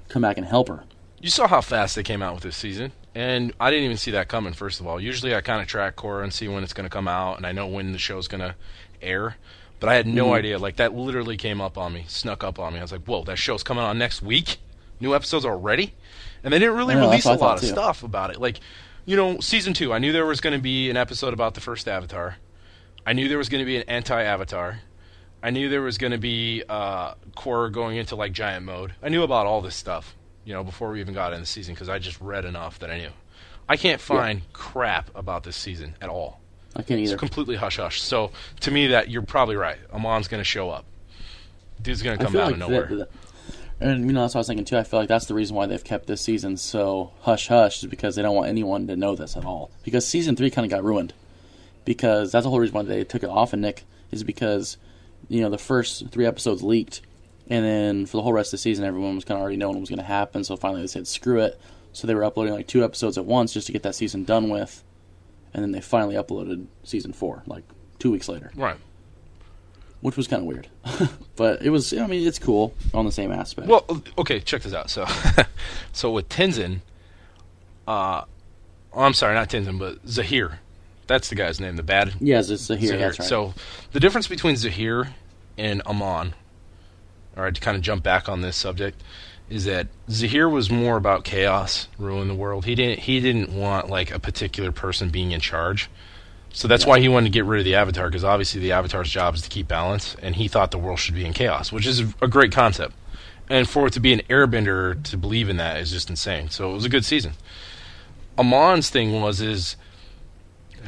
come 0.08 0.22
back 0.22 0.36
and 0.36 0.46
help 0.46 0.68
her. 0.68 0.82
you 1.20 1.30
saw 1.30 1.46
how 1.46 1.60
fast 1.60 1.94
they 1.94 2.02
came 2.02 2.20
out 2.22 2.34
with 2.34 2.42
this 2.42 2.56
season, 2.56 2.92
and 3.18 3.52
I 3.58 3.70
didn't 3.70 3.84
even 3.86 3.96
see 3.96 4.12
that 4.12 4.28
coming. 4.28 4.52
First 4.52 4.78
of 4.80 4.86
all, 4.86 5.00
usually 5.00 5.34
I 5.34 5.40
kind 5.40 5.60
of 5.60 5.66
track 5.66 5.96
Korra 5.96 6.22
and 6.22 6.32
see 6.32 6.46
when 6.48 6.62
it's 6.62 6.72
going 6.72 6.84
to 6.88 6.90
come 6.90 7.08
out, 7.08 7.36
and 7.36 7.46
I 7.46 7.52
know 7.52 7.66
when 7.66 7.92
the 7.92 7.98
show's 7.98 8.28
going 8.28 8.40
to 8.40 8.54
air. 9.02 9.36
But 9.80 9.88
I 9.90 9.94
had 9.94 10.06
no 10.06 10.28
Mhm. 10.28 10.38
idea. 10.38 10.58
Like 10.58 10.76
that 10.76 10.94
literally 10.94 11.36
came 11.36 11.60
up 11.60 11.76
on 11.78 11.92
me, 11.92 12.04
snuck 12.08 12.42
up 12.44 12.58
on 12.58 12.72
me. 12.72 12.78
I 12.80 12.82
was 12.82 12.92
like, 12.92 13.04
"Whoa, 13.04 13.24
that 13.24 13.36
show's 13.38 13.62
coming 13.62 13.82
on 13.84 13.98
next 13.98 14.22
week! 14.22 14.58
New 15.00 15.14
episodes 15.14 15.44
already!" 15.44 15.94
And 16.42 16.52
they 16.52 16.58
didn't 16.58 16.76
really 16.76 16.94
know, 16.94 17.02
release 17.08 17.24
a 17.26 17.32
lot 17.32 17.56
of 17.56 17.60
too. 17.62 17.66
stuff 17.68 18.02
about 18.02 18.30
it. 18.30 18.40
Like, 18.40 18.58
you 19.04 19.16
know, 19.16 19.38
season 19.40 19.74
two, 19.74 19.92
I 19.92 19.98
knew 19.98 20.12
there 20.12 20.26
was 20.26 20.40
going 20.40 20.54
to 20.56 20.62
be 20.62 20.90
an 20.90 20.96
episode 20.96 21.32
about 21.32 21.54
the 21.54 21.60
first 21.60 21.86
Avatar. 21.88 22.36
I 23.06 23.12
knew 23.12 23.28
there 23.28 23.38
was 23.38 23.48
going 23.48 23.60
to 23.60 23.66
be 23.66 23.76
an 23.76 23.84
anti-Avatar. 23.88 24.80
I 25.42 25.50
knew 25.50 25.68
there 25.68 25.80
was 25.82 25.96
going 25.98 26.10
to 26.12 26.18
be 26.18 26.62
uh, 26.68 27.14
Korra 27.36 27.70
going 27.72 27.96
into 27.96 28.16
like 28.16 28.32
giant 28.32 28.64
mode. 28.66 28.94
I 29.02 29.08
knew 29.08 29.22
about 29.22 29.46
all 29.46 29.60
this 29.60 29.76
stuff, 29.76 30.16
you 30.48 30.54
know, 30.54 30.64
before 30.64 30.90
we 30.90 31.00
even 31.00 31.12
got 31.12 31.34
in 31.34 31.40
the 31.40 31.46
season 31.46 31.74
because 31.74 31.90
I 31.90 31.98
just 31.98 32.18
read 32.22 32.46
enough 32.46 32.78
that 32.78 32.90
I 32.90 32.96
knew. 32.96 33.10
I 33.68 33.76
can't 33.76 34.00
find 34.00 34.40
crap 34.54 35.10
about 35.14 35.44
this 35.44 35.56
season 35.56 35.94
at 36.00 36.08
all. 36.08 36.40
I 36.74 36.80
can't 36.80 37.00
either. 37.00 37.12
It's 37.14 37.20
completely 37.20 37.56
hush 37.56 37.76
hush. 37.76 38.00
So 38.00 38.30
to 38.60 38.70
me, 38.70 38.86
that 38.86 39.10
you're 39.10 39.20
probably 39.20 39.56
right. 39.56 39.76
Amon's 39.92 40.26
going 40.26 40.40
to 40.40 40.44
show 40.44 40.70
up. 40.70 40.86
Dude's 41.82 42.00
going 42.02 42.18
to 42.18 42.24
come 42.24 42.34
out 42.34 42.44
like 42.46 42.52
of 42.54 42.58
nowhere. 42.60 42.86
that- 42.86 42.96
that- 42.96 43.10
and 43.80 44.06
you 44.06 44.12
know 44.12 44.22
that's 44.22 44.34
what 44.34 44.38
I 44.38 44.40
was 44.40 44.46
thinking 44.48 44.64
too. 44.64 44.76
I 44.78 44.82
feel 44.84 44.98
like 44.98 45.08
that's 45.08 45.26
the 45.26 45.34
reason 45.34 45.54
why 45.54 45.66
they've 45.66 45.84
kept 45.84 46.06
this 46.06 46.20
season 46.22 46.56
so 46.56 47.12
hush 47.20 47.46
hush 47.48 47.82
is 47.84 47.88
because 47.90 48.16
they 48.16 48.22
don't 48.22 48.34
want 48.34 48.48
anyone 48.48 48.86
to 48.88 48.96
know 48.96 49.14
this 49.14 49.36
at 49.36 49.44
all. 49.44 49.70
Because 49.84 50.04
season 50.08 50.34
three 50.34 50.50
kind 50.50 50.64
of 50.64 50.70
got 50.70 50.82
ruined. 50.82 51.12
Because 51.84 52.32
that's 52.32 52.42
the 52.44 52.50
whole 52.50 52.58
reason 52.58 52.74
why 52.74 52.82
they 52.82 53.04
took 53.04 53.22
it 53.22 53.28
off 53.28 53.52
of 53.52 53.60
Nick 53.60 53.84
is 54.10 54.24
because 54.24 54.78
you 55.28 55.40
know 55.42 55.50
the 55.50 55.58
first 55.58 56.08
three 56.08 56.26
episodes 56.26 56.62
leaked, 56.62 57.02
and 57.48 57.64
then 57.64 58.06
for 58.06 58.18
the 58.18 58.22
whole 58.22 58.32
rest 58.32 58.48
of 58.48 58.52
the 58.52 58.58
season, 58.58 58.84
everyone 58.84 59.14
was 59.14 59.24
kind 59.24 59.36
of 59.36 59.42
already 59.42 59.56
knowing 59.56 59.74
what 59.74 59.80
was 59.80 59.90
going 59.90 59.98
to 59.98 60.04
happen. 60.04 60.44
So 60.44 60.56
finally, 60.56 60.82
they 60.82 60.86
said 60.86 61.06
screw 61.06 61.40
it. 61.40 61.58
So 61.92 62.06
they 62.06 62.14
were 62.14 62.24
uploading 62.24 62.54
like 62.54 62.66
two 62.66 62.84
episodes 62.84 63.18
at 63.18 63.24
once 63.24 63.52
just 63.52 63.66
to 63.66 63.72
get 63.72 63.82
that 63.82 63.94
season 63.94 64.24
done 64.24 64.50
with, 64.50 64.84
and 65.54 65.62
then 65.62 65.72
they 65.72 65.80
finally 65.80 66.14
uploaded 66.14 66.66
season 66.84 67.12
four 67.12 67.42
like 67.46 67.64
two 67.98 68.12
weeks 68.12 68.28
later 68.28 68.52
right. 68.54 68.76
which 70.00 70.16
was 70.16 70.28
kind 70.28 70.40
of 70.42 70.46
weird. 70.46 70.68
but 71.36 71.62
it 71.62 71.70
was, 71.70 71.92
I 71.92 72.06
mean, 72.06 72.26
it's 72.26 72.38
cool 72.38 72.74
on 72.94 73.04
the 73.04 73.10
same 73.10 73.32
aspect. 73.32 73.66
Well, 73.66 73.84
okay, 74.16 74.38
check 74.38 74.62
this 74.62 74.74
out. 74.74 74.90
So, 74.90 75.06
so 75.92 76.12
with 76.12 76.28
Tenzin, 76.28 76.80
uh, 77.88 78.22
oh, 78.92 79.02
I'm 79.02 79.14
sorry, 79.14 79.34
not 79.34 79.48
Tenzin, 79.48 79.78
but 79.78 80.06
Zahir. 80.06 80.60
That's 81.08 81.30
the 81.30 81.34
guy's 81.34 81.58
name, 81.58 81.76
the 81.76 81.82
bad 81.82 82.14
yes, 82.20 82.50
it's. 82.50 82.64
Zahir. 82.64 82.98
That's 82.98 83.18
right. 83.18 83.28
So, 83.28 83.54
the 83.92 84.00
difference 84.00 84.28
between 84.28 84.56
Zahir 84.56 85.14
and 85.56 85.80
Amon, 85.82 86.34
all 87.38 87.44
right, 87.44 87.54
to 87.54 87.60
kind 87.60 87.76
of 87.76 87.82
jump 87.82 88.02
back 88.02 88.28
on 88.28 88.40
this 88.42 88.56
subject, 88.56 89.02
is 89.48 89.64
that 89.64 89.86
Zahir 90.10 90.48
was 90.48 90.70
more 90.70 90.96
about 90.96 91.24
chaos, 91.24 91.88
ruin 91.98 92.28
the 92.28 92.34
world. 92.34 92.64
He 92.66 92.74
didn't 92.74 93.00
he 93.00 93.20
didn't 93.20 93.50
want 93.50 93.88
like 93.88 94.10
a 94.10 94.18
particular 94.18 94.72
person 94.72 95.08
being 95.10 95.30
in 95.32 95.40
charge. 95.40 95.88
So 96.52 96.66
that's 96.66 96.84
Yeah. 96.84 96.90
why 96.90 97.00
he 97.00 97.08
wanted 97.08 97.26
to 97.26 97.30
get 97.32 97.44
rid 97.44 97.60
of 97.60 97.64
the 97.64 97.74
Avatar 97.76 98.08
because 98.08 98.24
obviously 98.24 98.60
the 98.60 98.72
Avatar's 98.72 99.10
job 99.10 99.34
is 99.34 99.42
to 99.42 99.48
keep 99.48 99.68
balance, 99.68 100.16
and 100.20 100.34
he 100.36 100.48
thought 100.48 100.70
the 100.70 100.78
world 100.78 100.98
should 100.98 101.14
be 101.14 101.24
in 101.24 101.32
chaos, 101.32 101.70
which 101.72 101.86
is 101.86 102.00
a 102.20 102.26
great 102.28 102.52
concept. 102.52 102.94
And 103.50 103.66
for 103.68 103.86
it 103.86 103.94
to 103.94 104.00
be 104.00 104.12
an 104.12 104.20
Airbender 104.28 105.02
to 105.04 105.16
believe 105.16 105.48
in 105.48 105.56
that 105.56 105.78
is 105.78 105.90
just 105.90 106.10
insane. 106.10 106.50
So 106.50 106.70
it 106.70 106.74
was 106.74 106.84
a 106.84 106.88
good 106.90 107.04
season. 107.04 107.32
Amon's 108.36 108.90
thing 108.90 109.20
was 109.22 109.40
is 109.40 109.76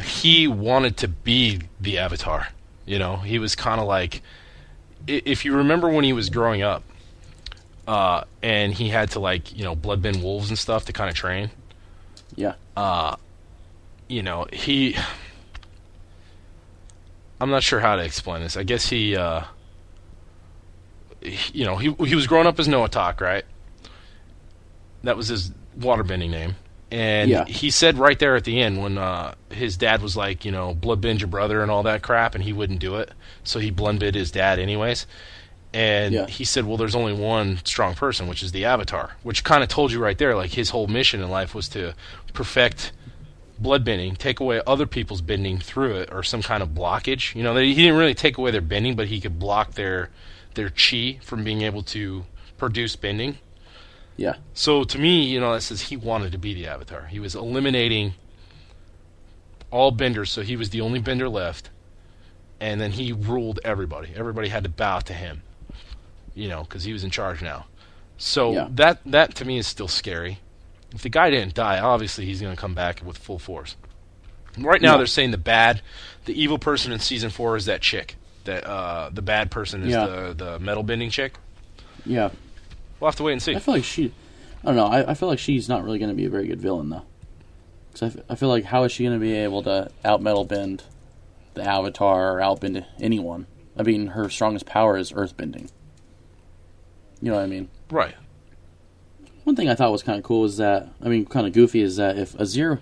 he 0.04 0.46
wanted 0.46 0.96
to 0.98 1.08
be 1.08 1.60
the 1.80 1.98
Avatar. 1.98 2.48
You 2.86 2.98
know, 2.98 3.16
he 3.16 3.38
was 3.38 3.54
kind 3.54 3.80
of 3.80 3.86
like, 3.86 4.22
if 5.06 5.44
you 5.44 5.56
remember 5.56 5.88
when 5.88 6.04
he 6.04 6.12
was 6.12 6.30
growing 6.30 6.62
up, 6.62 6.82
uh, 7.86 8.24
and 8.42 8.72
he 8.72 8.88
had 8.88 9.10
to 9.12 9.20
like 9.20 9.56
you 9.56 9.64
know 9.64 9.74
bloodbend 9.74 10.22
wolves 10.22 10.48
and 10.50 10.58
stuff 10.58 10.84
to 10.86 10.92
kind 10.92 11.08
of 11.10 11.16
train. 11.16 11.50
yeah, 12.36 12.54
Uh, 12.76 13.16
you 14.08 14.22
know 14.22 14.46
he. 14.52 14.96
I'm 17.40 17.50
not 17.50 17.62
sure 17.62 17.80
how 17.80 17.96
to 17.96 18.02
explain 18.04 18.42
this. 18.42 18.56
I 18.56 18.64
guess 18.64 18.88
he, 18.90 19.16
uh, 19.16 19.44
he- 21.22 21.60
you 21.60 21.64
know, 21.64 21.76
he 21.78 21.92
he 22.06 22.14
was 22.14 22.26
growing 22.26 22.46
up 22.46 22.58
as 22.58 22.68
Noatak, 22.68 23.20
right? 23.20 23.44
That 25.04 25.16
was 25.16 25.28
his 25.28 25.50
waterbending 25.78 26.30
name. 26.30 26.56
And 26.90 27.30
Yeah. 27.30 27.44
he 27.46 27.70
said 27.70 27.98
right 27.98 28.18
there 28.18 28.34
at 28.36 28.44
the 28.44 28.60
end 28.60 28.82
when 28.82 28.98
uh, 28.98 29.34
his 29.50 29.76
dad 29.76 30.02
was 30.02 30.16
like, 30.16 30.44
you 30.44 30.50
know, 30.50 30.74
bloodbend 30.74 31.20
your 31.20 31.28
brother 31.28 31.62
and 31.62 31.70
all 31.70 31.84
that 31.84 32.02
crap, 32.02 32.34
and 32.34 32.42
he 32.42 32.52
wouldn't 32.52 32.80
do 32.80 32.96
it, 32.96 33.12
so 33.44 33.58
he 33.60 33.70
bloodbend 33.70 34.14
his 34.14 34.30
dad 34.30 34.58
anyways. 34.58 35.06
And 35.72 36.12
Yeah. 36.12 36.26
he 36.26 36.44
said, 36.44 36.66
well, 36.66 36.76
there's 36.76 36.96
only 36.96 37.12
one 37.12 37.60
strong 37.64 37.94
person, 37.94 38.26
which 38.26 38.42
is 38.42 38.50
the 38.50 38.64
Avatar, 38.64 39.12
which 39.22 39.44
kind 39.44 39.62
of 39.62 39.68
told 39.68 39.92
you 39.92 40.00
right 40.02 40.18
there, 40.18 40.34
like 40.34 40.50
his 40.50 40.70
whole 40.70 40.88
mission 40.88 41.22
in 41.22 41.30
life 41.30 41.54
was 41.54 41.68
to 41.68 41.94
perfect 42.32 42.90
blood 43.56 43.84
bending, 43.84 44.16
take 44.16 44.40
away 44.40 44.60
other 44.66 44.86
people's 44.86 45.20
bending 45.20 45.58
through 45.58 45.94
it, 45.96 46.08
or 46.12 46.22
some 46.24 46.42
kind 46.42 46.62
of 46.62 46.70
blockage. 46.70 47.34
You 47.36 47.42
know, 47.44 47.54
they, 47.54 47.68
he 47.68 47.74
didn't 47.74 47.98
really 47.98 48.14
take 48.14 48.36
away 48.36 48.50
their 48.50 48.60
bending, 48.60 48.96
but 48.96 49.06
he 49.08 49.20
could 49.20 49.38
block 49.38 49.72
their 49.74 50.10
their 50.54 50.70
chi 50.70 51.18
from 51.22 51.44
being 51.44 51.62
able 51.62 51.82
to 51.84 52.24
produce 52.58 52.96
bending. 52.96 53.38
Yeah, 54.16 54.34
So 54.54 54.84
to 54.84 54.98
me, 54.98 55.22
you 55.24 55.40
know, 55.40 55.54
that 55.54 55.62
says 55.62 55.80
he 55.82 55.96
wanted 55.96 56.32
to 56.32 56.38
be 56.38 56.52
the 56.54 56.66
Avatar. 56.66 57.06
He 57.06 57.18
was 57.18 57.34
eliminating 57.34 58.14
all 59.70 59.90
benders, 59.90 60.30
so 60.30 60.42
he 60.42 60.56
was 60.56 60.70
the 60.70 60.80
only 60.80 60.98
bender 61.00 61.28
left, 61.28 61.70
and 62.60 62.80
then 62.80 62.92
he 62.92 63.12
ruled 63.12 63.60
everybody. 63.64 64.10
Everybody 64.16 64.48
had 64.48 64.64
to 64.64 64.68
bow 64.70 64.98
to 65.00 65.12
him, 65.12 65.42
you 66.34 66.48
know, 66.48 66.62
because 66.64 66.84
he 66.84 66.92
was 66.92 67.04
in 67.04 67.10
charge 67.10 67.40
now. 67.40 67.66
So 68.18 68.52
Yeah. 68.52 68.68
that 68.72 68.98
that 69.06 69.34
to 69.36 69.44
me 69.44 69.58
is 69.58 69.66
still 69.66 69.88
scary. 69.88 70.40
If 70.92 71.02
the 71.02 71.08
guy 71.08 71.30
didn't 71.30 71.54
die, 71.54 71.78
obviously 71.78 72.26
he's 72.26 72.40
going 72.40 72.54
to 72.54 72.60
come 72.60 72.74
back 72.74 73.00
with 73.04 73.16
full 73.16 73.38
force. 73.38 73.76
Right 74.58 74.82
now, 74.82 74.92
Yeah. 74.92 74.96
they're 74.98 75.06
saying 75.06 75.30
the 75.30 75.38
bad, 75.38 75.80
the 76.24 76.38
evil 76.40 76.58
person 76.58 76.90
in 76.92 76.98
season 76.98 77.30
four 77.30 77.56
is 77.56 77.66
that 77.66 77.80
chick. 77.80 78.16
That 78.44 78.66
uh, 78.66 79.10
the 79.12 79.22
bad 79.22 79.50
person 79.52 79.82
is 79.84 79.90
Yeah. 79.90 80.06
the 80.06 80.34
the 80.36 80.58
metal 80.58 80.82
bending 80.82 81.10
chick. 81.10 81.34
yeah. 82.04 82.30
We'll 83.00 83.08
have 83.08 83.16
to 83.16 83.22
wait 83.22 83.32
and 83.32 83.42
see. 83.42 83.56
I 83.56 83.58
feel 83.58 83.74
like 83.74 83.84
she, 83.84 84.12
I 84.62 84.66
don't 84.66 84.76
know. 84.76 84.86
I, 84.86 85.10
I 85.10 85.14
feel 85.14 85.28
like 85.28 85.38
she's 85.38 85.68
not 85.68 85.82
really 85.82 85.98
going 85.98 86.10
to 86.10 86.14
be 86.14 86.26
a 86.26 86.30
very 86.30 86.46
good 86.46 86.60
villain 86.60 86.90
though. 86.90 87.02
Because 87.92 88.02
I, 88.14 88.18
f- 88.18 88.24
I 88.28 88.34
feel 88.34 88.50
like 88.50 88.64
how 88.64 88.84
is 88.84 88.92
she 88.92 89.04
going 89.04 89.18
to 89.18 89.20
be 89.20 89.32
able 89.32 89.62
to 89.62 89.90
out 90.04 90.22
metal 90.22 90.44
bend 90.44 90.84
the 91.54 91.62
Avatar 91.62 92.36
or 92.36 92.40
outbend 92.40 92.84
anyone? 93.00 93.46
I 93.76 93.82
mean, 93.82 94.08
her 94.08 94.28
strongest 94.28 94.66
power 94.66 94.96
is 94.96 95.12
earth 95.14 95.36
bending. 95.36 95.70
You 97.22 97.30
know 97.30 97.36
what 97.36 97.44
I 97.44 97.46
mean? 97.46 97.68
Right. 97.90 98.14
One 99.44 99.56
thing 99.56 99.68
I 99.68 99.74
thought 99.74 99.92
was 99.92 100.02
kind 100.02 100.18
of 100.18 100.24
cool 100.24 100.44
is 100.44 100.58
that 100.58 100.88
I 101.02 101.08
mean, 101.08 101.24
kind 101.24 101.46
of 101.46 101.52
goofy 101.52 101.80
is 101.80 101.96
that 101.96 102.18
if 102.18 102.32
Zahir, 102.44 102.80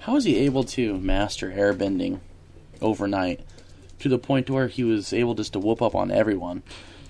how 0.00 0.16
is 0.16 0.24
he 0.24 0.36
able 0.36 0.64
to 0.64 0.98
master 0.98 1.50
airbending 1.50 2.20
overnight 2.82 3.40
to 4.00 4.08
the 4.08 4.18
point 4.18 4.50
where 4.50 4.68
he 4.68 4.84
was 4.84 5.12
able 5.14 5.34
just 5.34 5.54
to 5.54 5.58
whoop 5.58 5.80
up 5.80 5.94
on 5.94 6.10
everyone? 6.10 6.62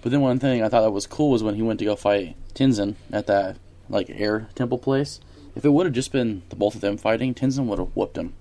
But 0.05 0.11
then 0.11 0.21
one 0.21 0.39
thing 0.39 0.63
I 0.63 0.69
thought 0.69 0.83
that 0.83 0.91
was 0.91 1.07
cool 1.07 1.31
was 1.31 1.43
when 1.43 1.55
he 1.55 1.63
went 1.63 1.79
to 1.79 1.87
go 1.87 1.97
fight 1.97 2.37
Tenzin 2.55 2.97
at 3.11 3.27
that 3.27 3.57
like 3.89 4.11
air 4.11 4.49
temple 4.55 4.77
place. 4.77 5.19
If 5.57 5.65
it 5.65 5.71
would 5.71 5.87
have 5.87 5.95
just 5.95 6.13
been 6.13 6.43
the 6.51 6.57
both 6.57 6.75
of 6.75 6.83
them 6.83 6.99
fighting, 6.99 7.33
Tenzin 7.33 7.65
would 7.65 7.79
have 7.79 7.89
whooped 7.97 8.19
him 8.19 8.35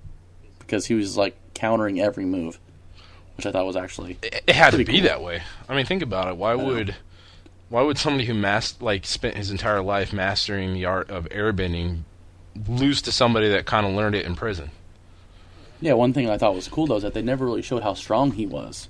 because 0.59 0.87
he 0.87 0.93
was 0.93 1.15
like 1.15 1.37
countering 1.53 2.01
every 2.01 2.25
move, 2.25 2.59
which 3.37 3.45
I 3.45 3.53
thought 3.53 3.65
was 3.65 3.77
actually 3.77 4.17
it, 4.21 4.43
it 4.45 4.55
had 4.55 4.71
to 4.71 4.77
be 4.77 4.83
cool. 4.83 5.01
that 5.03 5.23
way. 5.23 5.41
I 5.69 5.73
mean, 5.73 5.85
think 5.85 6.01
about 6.01 6.27
it. 6.27 6.35
Why 6.35 6.53
would 6.53 6.97
why 7.69 7.81
would 7.81 7.97
somebody 7.97 8.25
who 8.25 8.33
mas- 8.33 8.81
like 8.81 9.05
spent 9.05 9.37
his 9.37 9.49
entire 9.49 9.81
life 9.81 10.11
mastering 10.11 10.73
the 10.73 10.83
art 10.83 11.09
of 11.09 11.29
airbending 11.29 12.01
lose 12.67 13.01
to 13.03 13.11
somebody 13.13 13.47
that 13.47 13.65
kind 13.65 13.85
of 13.85 13.93
learned 13.93 14.15
it 14.15 14.25
in 14.25 14.35
prison? 14.35 14.69
Yeah, 15.79 15.93
one 15.93 16.11
thing 16.11 16.29
I 16.29 16.37
thought 16.37 16.55
was 16.55 16.67
cool 16.67 16.87
though 16.87 16.97
is 16.97 17.03
that 17.03 17.13
they 17.13 17.21
never 17.21 17.45
really 17.45 17.61
showed 17.61 17.83
how 17.83 17.93
strong 17.93 18.33
he 18.33 18.45
was. 18.45 18.89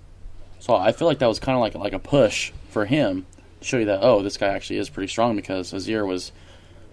So 0.59 0.75
I 0.75 0.91
feel 0.91 1.07
like 1.07 1.19
that 1.19 1.27
was 1.27 1.39
kind 1.39 1.55
of 1.55 1.61
like 1.61 1.75
like 1.75 1.93
a 1.93 1.99
push 1.99 2.51
for 2.73 2.85
him 2.85 3.25
to 3.61 3.65
show 3.65 3.77
you 3.77 3.85
that 3.85 3.99
oh, 4.01 4.21
this 4.21 4.37
guy 4.37 4.47
actually 4.47 4.79
is 4.79 4.89
pretty 4.89 5.07
strong 5.07 5.35
because 5.35 5.69
Zahir 5.69 6.05
was 6.05 6.31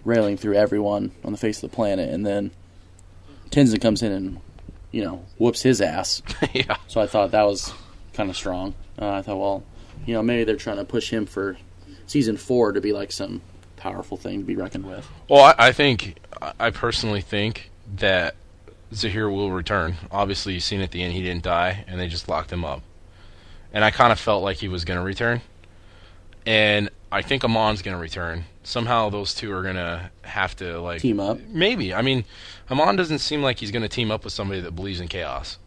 railing 0.05 0.37
through 0.37 0.55
everyone 0.55 1.11
on 1.23 1.31
the 1.31 1.37
face 1.37 1.61
of 1.61 1.69
the 1.69 1.75
planet, 1.75 2.09
and 2.09 2.25
then 2.25 2.51
Tenzin 3.49 3.81
comes 3.81 4.01
in 4.01 4.11
and 4.11 4.39
you 4.91 5.03
know 5.03 5.25
whoops 5.37 5.61
his 5.63 5.81
ass. 5.81 6.21
yeah. 6.53 6.77
So 6.87 7.01
I 7.01 7.07
thought 7.07 7.31
that 7.31 7.43
was 7.43 7.73
kind 8.13 8.29
of 8.29 8.35
strong. 8.37 8.73
Uh, 8.99 9.09
I 9.09 9.21
thought, 9.21 9.37
well, 9.37 9.63
you 10.05 10.13
know, 10.13 10.23
maybe 10.23 10.43
they're 10.43 10.55
trying 10.55 10.77
to 10.77 10.85
push 10.85 11.09
him 11.11 11.25
for 11.25 11.57
season 12.07 12.37
four 12.37 12.71
to 12.73 12.81
be 12.81 12.93
like 12.93 13.11
some 13.11 13.41
powerful 13.77 14.17
thing 14.17 14.39
to 14.39 14.45
be 14.45 14.55
reckoned 14.55 14.85
with. 14.85 15.07
Well, 15.29 15.43
I, 15.43 15.67
I 15.67 15.71
think 15.71 16.17
I- 16.41 16.53
I 16.59 16.69
personally 16.71 17.21
think 17.21 17.71
that 17.97 18.35
Zahir 18.93 19.29
will 19.29 19.51
return. 19.51 19.95
Obviously, 20.11 20.53
you've 20.53 20.63
seen 20.63 20.81
at 20.81 20.91
the 20.91 21.01
end 21.03 21.13
he 21.13 21.21
didn't 21.21 21.43
die, 21.43 21.83
and 21.87 21.99
they 21.99 22.07
just 22.07 22.27
locked 22.29 22.51
him 22.51 22.65
up. 22.65 22.81
and 23.73 23.83
I 23.85 23.91
kind 23.91 24.11
of 24.11 24.19
felt 24.19 24.43
like 24.43 24.57
he 24.57 24.67
was 24.67 24.83
going 24.85 24.99
to 24.99 25.03
return. 25.05 25.41
And 26.45 26.89
I 27.11 27.21
think 27.21 27.43
Amon's 27.43 27.81
going 27.81 27.95
to 27.95 28.01
return. 28.01 28.45
Somehow 28.63 29.09
those 29.09 29.33
two 29.33 29.51
are 29.51 29.61
going 29.63 29.75
to 29.75 30.09
have 30.23 30.55
to 30.57 30.79
like 30.79 31.01
Team 31.01 31.19
up. 31.19 31.39
Maybe. 31.47 31.93
I 31.93 32.01
mean, 32.01 32.25
Amon 32.69 32.95
doesn't 32.95 33.19
seem 33.19 33.41
like 33.41 33.59
he's 33.59 33.71
going 33.71 33.83
to 33.83 33.89
team 33.89 34.11
up 34.11 34.23
with 34.23 34.33
somebody 34.33 34.61
that 34.61 34.75
believes 34.75 34.99
in 34.99 35.07
chaos. 35.07 35.57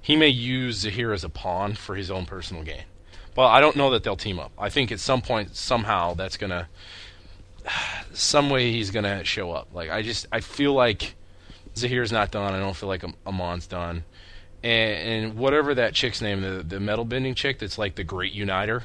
He 0.00 0.16
may 0.16 0.28
use 0.28 0.78
Zahir 0.78 1.12
as 1.12 1.24
a 1.24 1.28
pawn 1.28 1.74
for 1.74 1.94
his 1.94 2.10
own 2.10 2.26
personal 2.26 2.62
gain. 2.64 2.84
But 3.34 3.48
I 3.48 3.60
don't 3.60 3.76
know 3.76 3.90
that 3.90 4.02
they'll 4.02 4.16
team 4.16 4.38
up. 4.38 4.52
I 4.58 4.68
think 4.68 4.92
at 4.92 5.00
some 5.00 5.22
point, 5.22 5.56
somehow, 5.56 6.14
that's 6.14 6.36
going 6.36 6.50
to. 6.50 6.68
Some 8.12 8.50
way 8.50 8.72
he's 8.72 8.90
going 8.90 9.04
to 9.04 9.24
show 9.24 9.52
up. 9.52 9.68
Like, 9.72 9.90
I 9.90 10.02
just. 10.02 10.26
I 10.32 10.40
feel 10.40 10.74
like 10.74 11.14
Zahir's 11.76 12.12
not 12.12 12.30
done. 12.30 12.54
I 12.54 12.58
don't 12.58 12.76
feel 12.76 12.88
like 12.88 13.04
Amon's 13.26 13.66
done. 13.66 14.04
And, 14.62 15.24
and 15.24 15.36
whatever 15.36 15.74
that 15.74 15.94
chick's 15.94 16.20
name, 16.20 16.42
the, 16.42 16.62
the 16.62 16.80
metal 16.80 17.04
bending 17.04 17.34
chick 17.34 17.58
that's 17.58 17.78
like 17.78 17.94
the 17.94 18.04
great 18.04 18.32
uniter, 18.32 18.84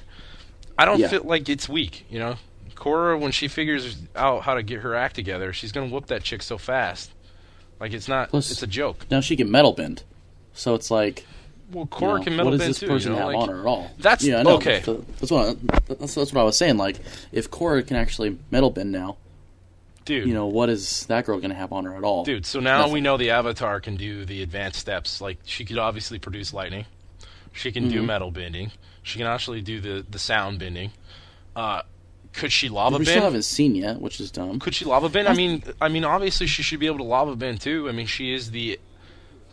I 0.77 0.85
don't 0.85 0.99
Yeah. 0.99 1.07
feel 1.09 1.23
like 1.23 1.49
it's 1.49 1.67
weak, 1.67 2.05
you 2.09 2.19
know? 2.19 2.35
Korra, 2.75 3.19
when 3.19 3.31
she 3.31 3.47
figures 3.47 3.97
out 4.15 4.43
how 4.43 4.53
to 4.53 4.61
get 4.63 4.81
her 4.81 4.93
act 4.95 5.15
together, 5.15 5.51
she's 5.51 5.71
going 5.71 5.89
to 5.89 5.93
whoop 5.93 6.07
that 6.07 6.23
chick 6.23 6.43
so 6.43 6.57
fast. 6.57 7.11
Like, 7.79 7.93
it's 7.93 8.07
not. 8.07 8.29
Plus- 8.29 8.51
it's 8.51 8.61
a 8.63 8.67
joke. 8.67 9.05
Now 9.09 9.19
she 9.21 9.35
can 9.35 9.49
metal 9.49 9.73
bend, 9.73 10.03
so 10.53 10.75
it's 10.75 10.89
like 10.91 11.25
Well, 11.71 11.83
you 11.83 11.87
Korra 11.89 12.17
know, 12.19 12.23
can 12.23 12.35
metal 12.35 12.45
what 12.45 12.51
does 12.51 12.59
bend 12.61 12.69
this 12.71 12.79
too. 12.79 12.87
person 12.87 13.11
you 13.13 13.19
know? 13.19 13.25
have 13.25 13.33
like, 13.33 13.37
on 13.37 13.49
her 13.49 13.59
at 13.61 13.65
all? 13.65 13.91
That's- 13.97 14.23
yeah, 14.23 14.43
know. 14.43 14.55
okay. 14.57 14.81
That's, 14.85 14.99
that's 15.19 15.31
what 15.31 15.49
I, 15.49 15.93
that's, 15.95 16.13
that's 16.15 16.31
what 16.33 16.41
I 16.41 16.43
was 16.43 16.57
saying. 16.57 16.77
Like 16.77 16.97
if 17.31 17.49
Korra 17.51 17.85
can 17.85 17.97
actually 17.97 18.37
metal 18.51 18.69
bend 18.69 18.91
now, 18.91 19.17
Dude, 20.05 20.25
you 20.27 20.33
know 20.33 20.45
what 20.45 20.69
is 20.69 21.05
that 21.07 21.25
girl 21.25 21.37
going 21.37 21.49
to 21.49 21.55
have 21.55 21.73
on 21.73 21.83
her 21.85 21.95
at 21.95 22.03
all? 22.03 22.23
Dude, 22.23 22.45
so 22.45 22.59
now 22.61 22.87
we 22.89 23.01
know 23.01 23.17
the 23.17 23.31
Avatar 23.31 23.81
can 23.81 23.97
do 23.97 24.23
the 24.23 24.41
advanced 24.41 24.79
steps. 24.79 25.19
Like 25.19 25.37
she 25.45 25.65
could 25.65 25.77
obviously 25.77 26.17
produce 26.19 26.53
lightning. 26.53 26.85
She 27.53 27.71
can 27.71 27.85
Mm-hmm. 27.85 27.91
do 27.93 28.03
metal 28.03 28.31
bending. 28.31 28.71
She 29.07 29.19
can 29.19 29.27
actually 29.27 29.61
do 29.61 29.79
the 29.79 30.05
the 30.09 30.19
sound 30.19 30.59
bending. 30.59 30.91
Uh, 31.55 31.81
could 32.33 32.51
she 32.51 32.69
lava 32.69 32.97
we 32.97 33.05
bend? 33.05 33.07
still 33.07 33.23
haven't 33.23 33.43
seen 33.43 33.73
yet, 33.73 33.99
which 33.99 34.19
is 34.19 34.29
dumb. 34.31 34.59
could 34.59 34.75
she 34.75 34.85
lava 34.85 35.09
bend? 35.09 35.27
I 35.27 35.33
mean, 35.33 35.63
I 35.81 35.87
mean, 35.87 36.03
obviously 36.03 36.45
she 36.45 36.61
should 36.61 36.79
be 36.79 36.85
able 36.87 36.97
to 36.97 37.03
lava 37.03 37.35
bend 37.35 37.61
too. 37.61 37.89
I 37.89 37.93
mean, 37.93 38.05
she 38.05 38.33
is 38.33 38.51
the 38.51 38.79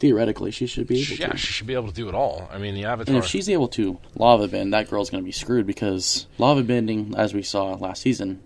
Theoretically, 0.00 0.50
she 0.50 0.66
should 0.66 0.86
be 0.88 1.00
able 1.00 1.14
yeah, 1.14 1.28
to. 1.28 1.36
she 1.36 1.52
should 1.52 1.66
be 1.68 1.74
able 1.74 1.88
to 1.88 1.94
do 1.94 2.08
it 2.08 2.14
all. 2.14 2.48
I 2.52 2.58
mean, 2.58 2.74
the 2.74 2.84
Avatar. 2.84 3.14
And 3.14 3.24
if 3.24 3.30
she's 3.30 3.48
able 3.48 3.68
to 3.68 3.98
lava 4.16 4.48
bend, 4.48 4.74
that 4.74 4.90
girl's 4.90 5.08
going 5.08 5.22
to 5.22 5.24
be 5.24 5.32
screwed 5.32 5.66
because 5.66 6.26
lava 6.36 6.62
bending, 6.62 7.14
as 7.16 7.32
we 7.32 7.42
saw 7.42 7.74
last 7.74 8.02
season, 8.02 8.42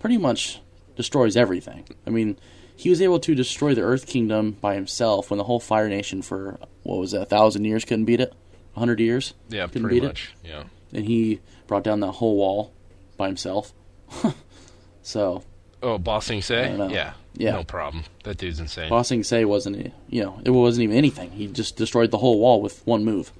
pretty 0.00 0.18
much 0.18 0.60
destroys 0.96 1.36
everything. 1.36 1.84
I 2.06 2.10
mean, 2.10 2.38
he 2.76 2.90
was 2.90 3.00
able 3.00 3.20
to 3.20 3.34
destroy 3.34 3.74
the 3.74 3.82
Earth 3.82 4.06
Kingdom 4.06 4.58
by 4.60 4.74
himself 4.74 5.30
when 5.30 5.38
the 5.38 5.44
whole 5.44 5.60
Fire 5.60 5.88
Nation 5.88 6.22
for 6.22 6.58
what 6.82 6.98
was 6.98 7.14
it, 7.14 7.22
a 7.22 7.24
thousand 7.24 7.64
years 7.64 7.84
couldn't 7.84 8.04
beat 8.06 8.20
it, 8.20 8.34
a 8.76 8.78
hundred 8.78 9.00
years, 9.00 9.34
yeah, 9.48 9.66
couldn't 9.66 9.82
pretty 9.82 10.00
much. 10.00 10.32
Yeah. 10.44 10.64
and 10.92 11.04
he 11.06 11.40
brought 11.66 11.84
down 11.84 12.00
that 12.00 12.12
whole 12.12 12.36
wall 12.36 12.72
by 13.16 13.26
himself. 13.28 13.72
so 15.02 15.42
Oh, 15.82 15.96
Ba 15.98 16.20
Sing 16.20 16.42
Se? 16.42 16.76
Yeah. 16.90 17.14
Yeah. 17.34 17.52
No 17.52 17.64
problem. 17.64 18.04
That 18.24 18.36
dude's 18.36 18.60
insane. 18.60 18.90
Ba 18.90 19.02
Sing 19.02 19.22
Se 19.22 19.44
wasn't, 19.46 19.92
you 20.10 20.22
know, 20.22 20.40
it 20.44 20.50
wasn't 20.50 20.84
even 20.84 20.96
anything. 20.96 21.30
He 21.30 21.46
just 21.46 21.76
destroyed 21.76 22.10
the 22.10 22.18
whole 22.18 22.38
wall 22.38 22.60
with 22.60 22.86
one 22.86 23.02
move. 23.04 23.32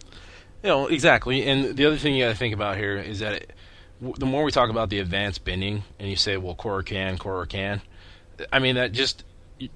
You 0.62 0.68
know, 0.68 0.86
exactly. 0.86 1.46
And 1.46 1.76
the 1.76 1.84
other 1.86 1.96
thing 1.98 2.14
you 2.14 2.24
got 2.24 2.30
to 2.30 2.36
think 2.38 2.54
about 2.54 2.76
here 2.78 2.96
is 2.96 3.18
that 3.18 3.34
it, 3.34 3.50
w- 4.00 4.14
the 4.18 4.24
more 4.26 4.42
we 4.44 4.52
talk 4.52 4.70
about 4.70 4.88
the 4.90 5.00
advanced 5.00 5.44
bending, 5.44 5.82
and 5.98 6.08
you 6.08 6.16
say, 6.16 6.36
well, 6.38 6.54
Korra 6.54 6.84
can, 6.84 7.18
Korra 7.18 7.46
can, 7.48 7.82
I 8.52 8.58
mean, 8.58 8.76
that 8.76 8.92
just, 8.92 9.24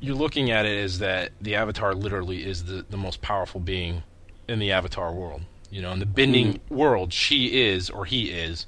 you're 0.00 0.14
looking 0.16 0.50
at 0.50 0.64
it 0.64 0.78
as 0.82 1.00
that 1.00 1.32
the 1.40 1.56
Avatar 1.56 1.94
literally 1.94 2.44
is 2.46 2.64
the, 2.64 2.84
the 2.88 2.96
most 2.96 3.20
powerful 3.20 3.60
being 3.60 4.02
in 4.48 4.58
the 4.58 4.72
Avatar 4.72 5.12
world. 5.12 5.42
You 5.70 5.82
know, 5.82 5.92
in 5.92 5.98
the 5.98 6.06
bending 6.06 6.54
mm-hmm. 6.54 6.74
world, 6.74 7.12
she 7.12 7.62
is, 7.62 7.90
or 7.90 8.04
he 8.04 8.30
is, 8.30 8.66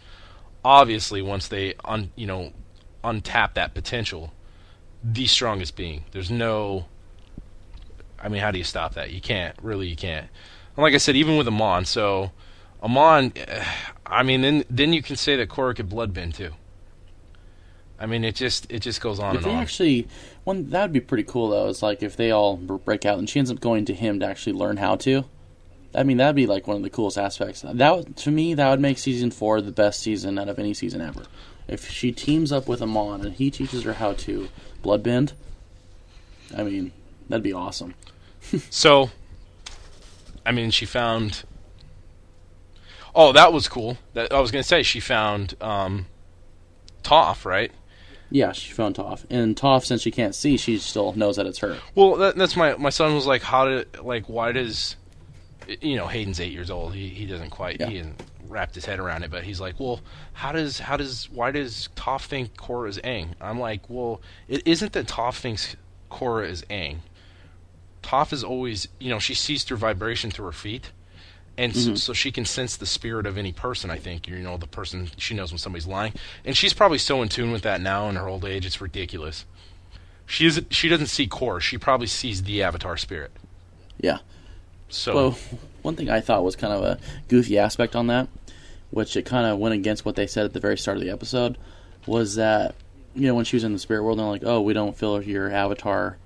obviously, 0.65 1.23
once 1.23 1.47
they, 1.47 1.75
un, 1.85 2.11
you 2.17 2.27
know, 2.27 2.53
untap 3.05 3.55
that 3.55 3.75
potential, 3.75 4.33
the 5.05 5.27
strongest 5.27 5.77
being. 5.77 6.05
There's 6.11 6.31
no 6.31 6.87
I 8.27 8.29
mean, 8.29 8.41
how 8.41 8.51
do 8.51 8.59
you 8.59 8.65
stop 8.65 8.95
that? 8.95 9.13
You 9.13 9.21
can't. 9.21 9.57
Really, 9.63 9.87
you 9.87 9.97
can't. 9.97 10.27
And 10.77 10.83
like 10.83 10.95
I 10.95 10.99
said, 10.99 11.17
even 11.17 11.37
with 11.37 11.47
Amon, 11.47 11.85
so 11.85 12.33
Amon, 12.83 13.33
I 14.07 14.23
mean, 14.23 14.43
then 14.43 14.65
then 14.71 14.93
you 14.93 15.03
can 15.03 15.17
say 15.17 15.37
that 15.37 15.49
Korra 15.49 15.77
could 15.77 15.89
bloodbend 15.89 16.35
too. 16.35 16.53
I 17.99 18.07
mean, 18.07 18.25
it 18.25 18.35
just 18.35 18.71
it 18.71 18.81
just 18.81 19.01
goes 19.01 19.19
on 19.19 19.37
If 19.37 19.43
and 19.43 19.51
they 19.51 19.57
on. 19.57 19.63
actually, 19.63 20.09
one 20.45 20.71
that 20.71 20.83
would 20.83 20.93
be 20.93 21.01
pretty 21.01 21.25
cool 21.25 21.51
though. 21.51 21.69
Is 21.69 21.83
like 21.83 22.03
if 22.03 22.17
they 22.17 22.31
all 22.31 22.57
break 22.57 23.07
out 23.07 23.19
and 23.19 23.29
she 23.29 23.39
ends 23.39 23.51
up 23.51 23.61
going 23.61 23.85
to 23.87 23.95
him 23.95 24.21
to 24.21 24.27
actually 24.27 24.53
learn 24.53 24.77
how 24.77 24.97
to. 24.97 25.25
I 25.97 26.03
mean, 26.03 26.19
that'd 26.19 26.37
be 26.37 26.47
like 26.47 26.67
one 26.67 26.77
of 26.77 26.83
the 26.83 26.91
coolest 26.91 27.17
aspects. 27.17 27.63
That 27.63 28.17
to 28.17 28.31
me, 28.31 28.55
that 28.55 28.71
would 28.71 28.81
make 28.81 28.99
season 28.99 29.31
four 29.31 29.61
the 29.61 29.73
best 29.73 30.01
season 30.01 30.39
out 30.39 30.49
of 30.49 30.59
any 30.59 30.75
season 30.75 31.01
ever. 31.01 31.23
If 31.67 31.89
she 31.91 32.13
teams 32.13 32.53
up 32.53 32.69
with 32.69 32.83
Amon 32.83 33.25
and 33.25 33.35
he 33.35 33.51
teaches 33.51 33.83
her 33.85 33.95
how 33.95 34.13
to 34.13 34.49
bloodbend, 34.83 35.33
I 36.57 36.63
mean, 36.63 36.93
that'd 37.29 37.43
be 37.43 37.53
awesome. 37.53 37.95
So, 38.71 39.11
I 40.45 40.53
mean, 40.53 40.71
she 40.71 40.87
found. 40.87 41.43
Oh, 43.13 43.33
that 43.33 43.53
was 43.53 43.67
cool. 43.67 43.99
That 44.15 44.33
I 44.33 44.39
was 44.39 44.53
gonna 44.53 44.63
say 44.63 44.85
she 44.85 45.01
found 45.01 45.57
um, 45.61 46.07
Toph, 47.03 47.45
right? 47.45 47.73
Yeah, 48.31 48.53
she 48.53 48.73
found 48.73 48.95
Toph, 48.95 49.25
and 49.31 49.57
Toph, 49.57 49.85
since 49.85 50.03
she 50.03 50.13
can't 50.13 50.35
see, 50.35 50.57
she 50.57 50.79
still 50.79 51.13
knows 51.15 51.37
that 51.37 51.47
it's 51.47 51.59
her. 51.59 51.79
Well, 51.97 52.15
that, 52.17 52.37
that's 52.37 52.55
my 52.55 52.77
my 52.77 52.91
son 52.91 53.17
was 53.17 53.27
like, 53.27 53.43
how 53.43 53.65
did 53.65 54.01
like 54.01 54.29
why 54.29 54.53
does 54.53 54.95
you 55.81 55.97
know 55.97 56.07
Hayden's 56.07 56.41
eight 56.41 56.53
years 56.53 56.71
old. 56.71 56.95
He 56.95 57.09
he 57.09 57.27
doesn't 57.27 57.51
quite 57.51 57.81
Yeah. 57.81 57.89
he 57.89 57.97
hasn't 57.99 58.23
wrapped 58.49 58.75
his 58.75 58.85
head 58.85 58.99
around 58.99 59.25
it, 59.25 59.31
but 59.31 59.45
he's 59.45 59.61
like, 59.61 59.79
well, 59.81 60.01
how 60.33 60.53
does 60.53 60.79
how 60.79 60.97
does 60.97 61.29
why 61.31 61.51
does 61.51 61.89
Toph 61.97 62.27
think 62.27 62.57
Korra 62.57 62.89
is 62.89 62.99
Aang? 62.99 63.31
I'm 63.41 63.59
like, 63.59 63.89
well, 63.89 64.21
it 64.49 64.63
isn't 64.67 64.93
that 64.93 65.07
Toph 65.07 65.39
thinks 65.39 65.77
Korra 66.11 66.49
is 66.49 66.63
Aang. 66.71 66.99
Toph 68.03 68.33
is 68.33 68.45
always 68.45 68.89
you 68.99 69.11
know 69.11 69.19
she 69.19 69.35
sees 69.35 69.65
through 69.65 69.79
vibration 69.79 70.31
through 70.31 70.47
her 70.47 70.53
feet. 70.53 70.91
And 71.59 71.75
so, 71.75 71.81
mm-hmm. 71.81 71.95
so 71.97 72.13
she 72.13 72.31
can 72.31 72.45
sense 72.45 72.77
the 72.77 72.85
spirit 72.85 73.25
of 73.25 73.39
any 73.39 73.51
person. 73.51 73.91
I 73.91 73.97
think 73.97 74.29
you 74.29 74.37
know 74.37 74.59
the 74.59 74.67
person. 74.67 75.09
She 75.17 75.35
knows 75.35 75.53
when 75.53 75.59
somebody's 75.59 75.87
lying, 75.87 76.13
and 76.45 76.55
she's 76.55 76.75
probably 76.75 76.99
so 76.99 77.23
in 77.23 77.31
tune 77.31 77.51
with 77.51 77.63
that 77.63 77.81
now 77.81 78.11
in 78.11 78.17
her 78.17 78.29
old 78.29 78.45
age. 78.45 78.67
It's 78.67 78.79
ridiculous. 78.79 79.47
She 80.27 80.45
isn't. 80.45 80.75
She 80.75 80.91
doesn't 80.91 81.07
see 81.07 81.27
Korra. 81.27 81.63
She 81.63 81.79
probably 81.79 82.09
sees 82.09 82.43
the 82.43 82.63
Avatar 82.63 82.99
spirit. 82.99 83.31
Yeah. 83.99 84.19
So 84.89 85.15
Well, 85.15 85.39
one 85.83 85.97
thing 85.97 86.09
I 86.11 86.21
thought 86.21 86.45
was 86.45 86.57
kind 86.57 86.73
of 86.73 86.83
a 86.83 86.99
goofy 87.29 87.59
aspect 87.59 87.95
on 87.97 88.07
that, 88.09 88.29
which 88.91 89.17
it 89.17 89.25
kind 89.27 89.47
of 89.47 89.59
went 89.59 89.75
against 89.75 90.05
what 90.05 90.17
they 90.17 90.27
said 90.27 90.45
at 90.45 90.53
the 90.53 90.61
very 90.61 90.79
start 90.79 90.97
of 90.97 91.03
the 91.03 91.11
episode, 91.11 91.59
was 92.07 92.35
that 92.37 92.75
you 93.15 93.27
know 93.27 93.35
when 93.35 93.45
she 93.45 93.57
was 93.57 93.65
in 93.65 93.73
the 93.73 93.79
spirit 93.79 94.03
world, 94.03 94.19
they're 94.19 94.27
like, 94.27 94.45
"Oh, 94.45 94.61
we 94.61 94.73
don't 94.75 94.97
feel 94.97 95.23
your 95.23 95.51
avatar 95.51 96.17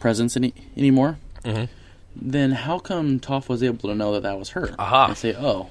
presence 0.00 0.36
any 0.36 0.52
anymore." 0.76 1.18
Mhm. 1.44 1.68
Then 2.14 2.52
how 2.52 2.78
come 2.78 3.18
Toph 3.20 3.48
was 3.48 3.62
able 3.62 3.88
to 3.88 3.94
know 3.94 4.12
that 4.12 4.22
that 4.22 4.38
was 4.38 4.50
her? 4.50 4.74
Aha. 4.78 5.06
And 5.08 5.16
say, 5.16 5.34
"Oh." 5.34 5.68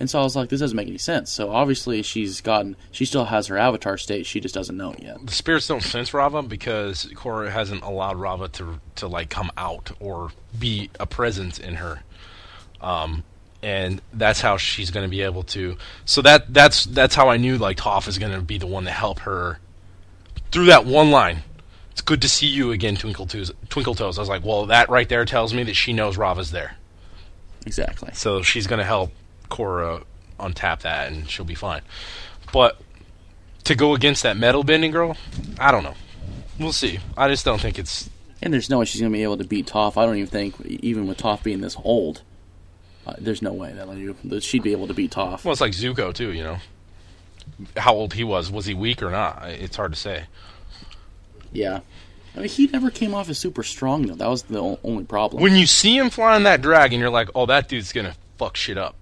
And 0.00 0.08
so 0.08 0.20
I 0.20 0.22
was 0.22 0.36
like, 0.36 0.48
"This 0.48 0.60
doesn't 0.60 0.76
make 0.76 0.88
any 0.88 0.98
sense." 0.98 1.30
So 1.30 1.50
obviously 1.50 2.02
she's 2.02 2.40
gotten, 2.40 2.76
she 2.90 3.04
still 3.04 3.26
has 3.26 3.48
her 3.48 3.58
avatar 3.58 3.98
state. 3.98 4.26
She 4.26 4.40
just 4.40 4.54
doesn't 4.54 4.76
know 4.76 4.92
it 4.92 5.02
yet. 5.02 5.26
the 5.26 5.32
spirits 5.32 5.66
don't 5.66 5.82
sense 5.82 6.10
Raava 6.10 6.48
because 6.48 7.06
Korra 7.14 7.50
hasn't 7.50 7.82
allowed 7.82 8.16
Raava 8.16 8.50
to 8.52 8.80
to 8.96 9.08
like 9.08 9.30
come 9.30 9.50
out 9.56 9.90
or 10.00 10.30
be 10.58 10.90
a 11.00 11.06
presence 11.06 11.58
in 11.58 11.74
her. 11.74 12.02
Um, 12.80 13.24
and 13.62 14.00
that's 14.12 14.40
how 14.40 14.56
she's 14.56 14.90
going 14.90 15.04
to 15.04 15.10
be 15.10 15.22
able 15.22 15.42
to. 15.44 15.76
So 16.04 16.22
that 16.22 16.52
that's 16.52 16.84
that's 16.84 17.14
how 17.14 17.28
I 17.28 17.36
knew 17.36 17.58
like 17.58 17.76
Toph 17.76 18.06
is 18.08 18.18
going 18.18 18.32
to 18.32 18.40
be 18.40 18.58
the 18.58 18.66
one 18.66 18.84
to 18.84 18.90
help 18.90 19.20
her 19.20 19.58
through 20.52 20.66
that 20.66 20.86
one 20.86 21.10
line. 21.10 21.42
It's 21.90 22.00
good 22.00 22.22
to 22.22 22.28
see 22.28 22.46
you 22.46 22.70
again, 22.70 22.94
Twinkle 22.94 23.26
Toes. 23.26 23.50
Twinkle 23.68 23.96
Toes. 23.96 24.18
I 24.18 24.22
was 24.22 24.28
like, 24.28 24.44
well, 24.44 24.66
that 24.66 24.88
right 24.88 25.08
there 25.08 25.24
tells 25.24 25.52
me 25.52 25.64
that 25.64 25.74
she 25.74 25.92
knows 25.92 26.16
Raava's 26.16 26.52
there. 26.52 26.76
Exactly. 27.66 28.10
So 28.14 28.42
she's 28.42 28.68
going 28.68 28.78
to 28.78 28.84
help 28.84 29.10
Korra 29.48 30.04
untap 30.38 30.80
that, 30.80 31.10
and 31.10 31.28
she'll 31.28 31.44
be 31.44 31.54
fine. 31.54 31.82
But 32.52 32.80
to 33.64 33.74
go 33.74 33.94
against 33.94 34.22
that 34.22 34.36
metal 34.36 34.64
bending 34.64 34.90
girl, 34.90 35.16
I 35.58 35.70
don't 35.70 35.82
know. 35.82 35.94
We'll 36.58 36.72
see. 36.72 36.98
I 37.16 37.28
just 37.28 37.44
don't 37.44 37.60
think 37.60 37.78
it's. 37.78 38.08
And 38.40 38.52
there's 38.52 38.70
no 38.70 38.78
way 38.78 38.84
she's 38.84 39.00
going 39.00 39.12
to 39.12 39.16
be 39.16 39.22
able 39.22 39.38
to 39.38 39.44
beat 39.44 39.66
Toph. 39.66 39.96
I 39.96 40.06
don't 40.06 40.16
even 40.16 40.28
think, 40.28 40.60
even 40.64 41.06
with 41.06 41.18
Toph 41.18 41.42
being 41.42 41.60
this 41.60 41.76
old, 41.82 42.22
uh, 43.06 43.14
there's 43.18 43.42
no 43.42 43.52
way 43.52 43.72
that, 43.72 44.16
that 44.24 44.42
she'd 44.42 44.62
be 44.62 44.72
able 44.72 44.86
to 44.86 44.94
beat 44.94 45.10
Toph. 45.10 45.44
Well, 45.44 45.52
it's 45.52 45.60
like 45.60 45.72
Zuko 45.72 46.14
too. 46.14 46.32
You 46.32 46.44
know, 46.44 46.58
how 47.76 47.94
old 47.94 48.14
he 48.14 48.24
was. 48.24 48.50
Was 48.50 48.66
he 48.66 48.74
weak 48.74 49.02
or 49.02 49.10
not? 49.10 49.42
It's 49.44 49.76
hard 49.76 49.92
to 49.92 49.98
say. 49.98 50.24
Yeah. 51.52 51.80
I 52.36 52.40
mean, 52.40 52.48
he 52.48 52.66
never 52.68 52.90
came 52.90 53.14
off 53.14 53.28
as 53.28 53.38
super 53.38 53.62
strong, 53.64 54.06
though. 54.06 54.14
That 54.14 54.28
was 54.28 54.42
the 54.44 54.78
only 54.84 55.04
problem. 55.04 55.42
When 55.42 55.56
you 55.56 55.66
see 55.66 55.96
him 55.96 56.10
flying 56.10 56.44
that 56.44 56.62
dragon, 56.62 57.00
you're 57.00 57.10
like, 57.10 57.30
oh, 57.34 57.46
that 57.46 57.68
dude's 57.68 57.92
gonna 57.92 58.14
fuck 58.36 58.56
shit 58.56 58.78
up. 58.78 58.94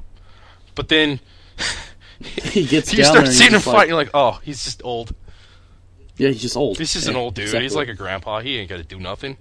But 0.77 0.89
then 0.89 1.19
he 2.21 2.65
gets 2.65 2.93
you 2.95 3.03
start 3.03 3.27
seeing 3.27 3.53
him 3.53 3.61
fight, 3.61 3.73
like, 3.73 3.89
you're 3.89 3.97
like, 3.97 4.11
oh, 4.15 4.39
he's 4.45 4.63
just 4.63 4.83
old. 4.85 5.13
yeah, 6.17 6.29
he's 6.29 6.41
just 6.43 6.57
old. 6.57 6.77
This 6.77 6.95
is 6.95 7.05
Yeah, 7.07 7.11
an 7.11 7.17
old 7.17 7.35
dude. 7.35 7.47
exactly. 7.47 7.65
He's 7.65 7.75
like 7.75 7.89
a 7.89 7.95
grandpa. 7.95 8.41
He 8.41 8.57
ain't 8.59 8.69
got 8.71 8.77
to 8.77 8.85
do 8.85 9.01
nothing. 9.01 9.37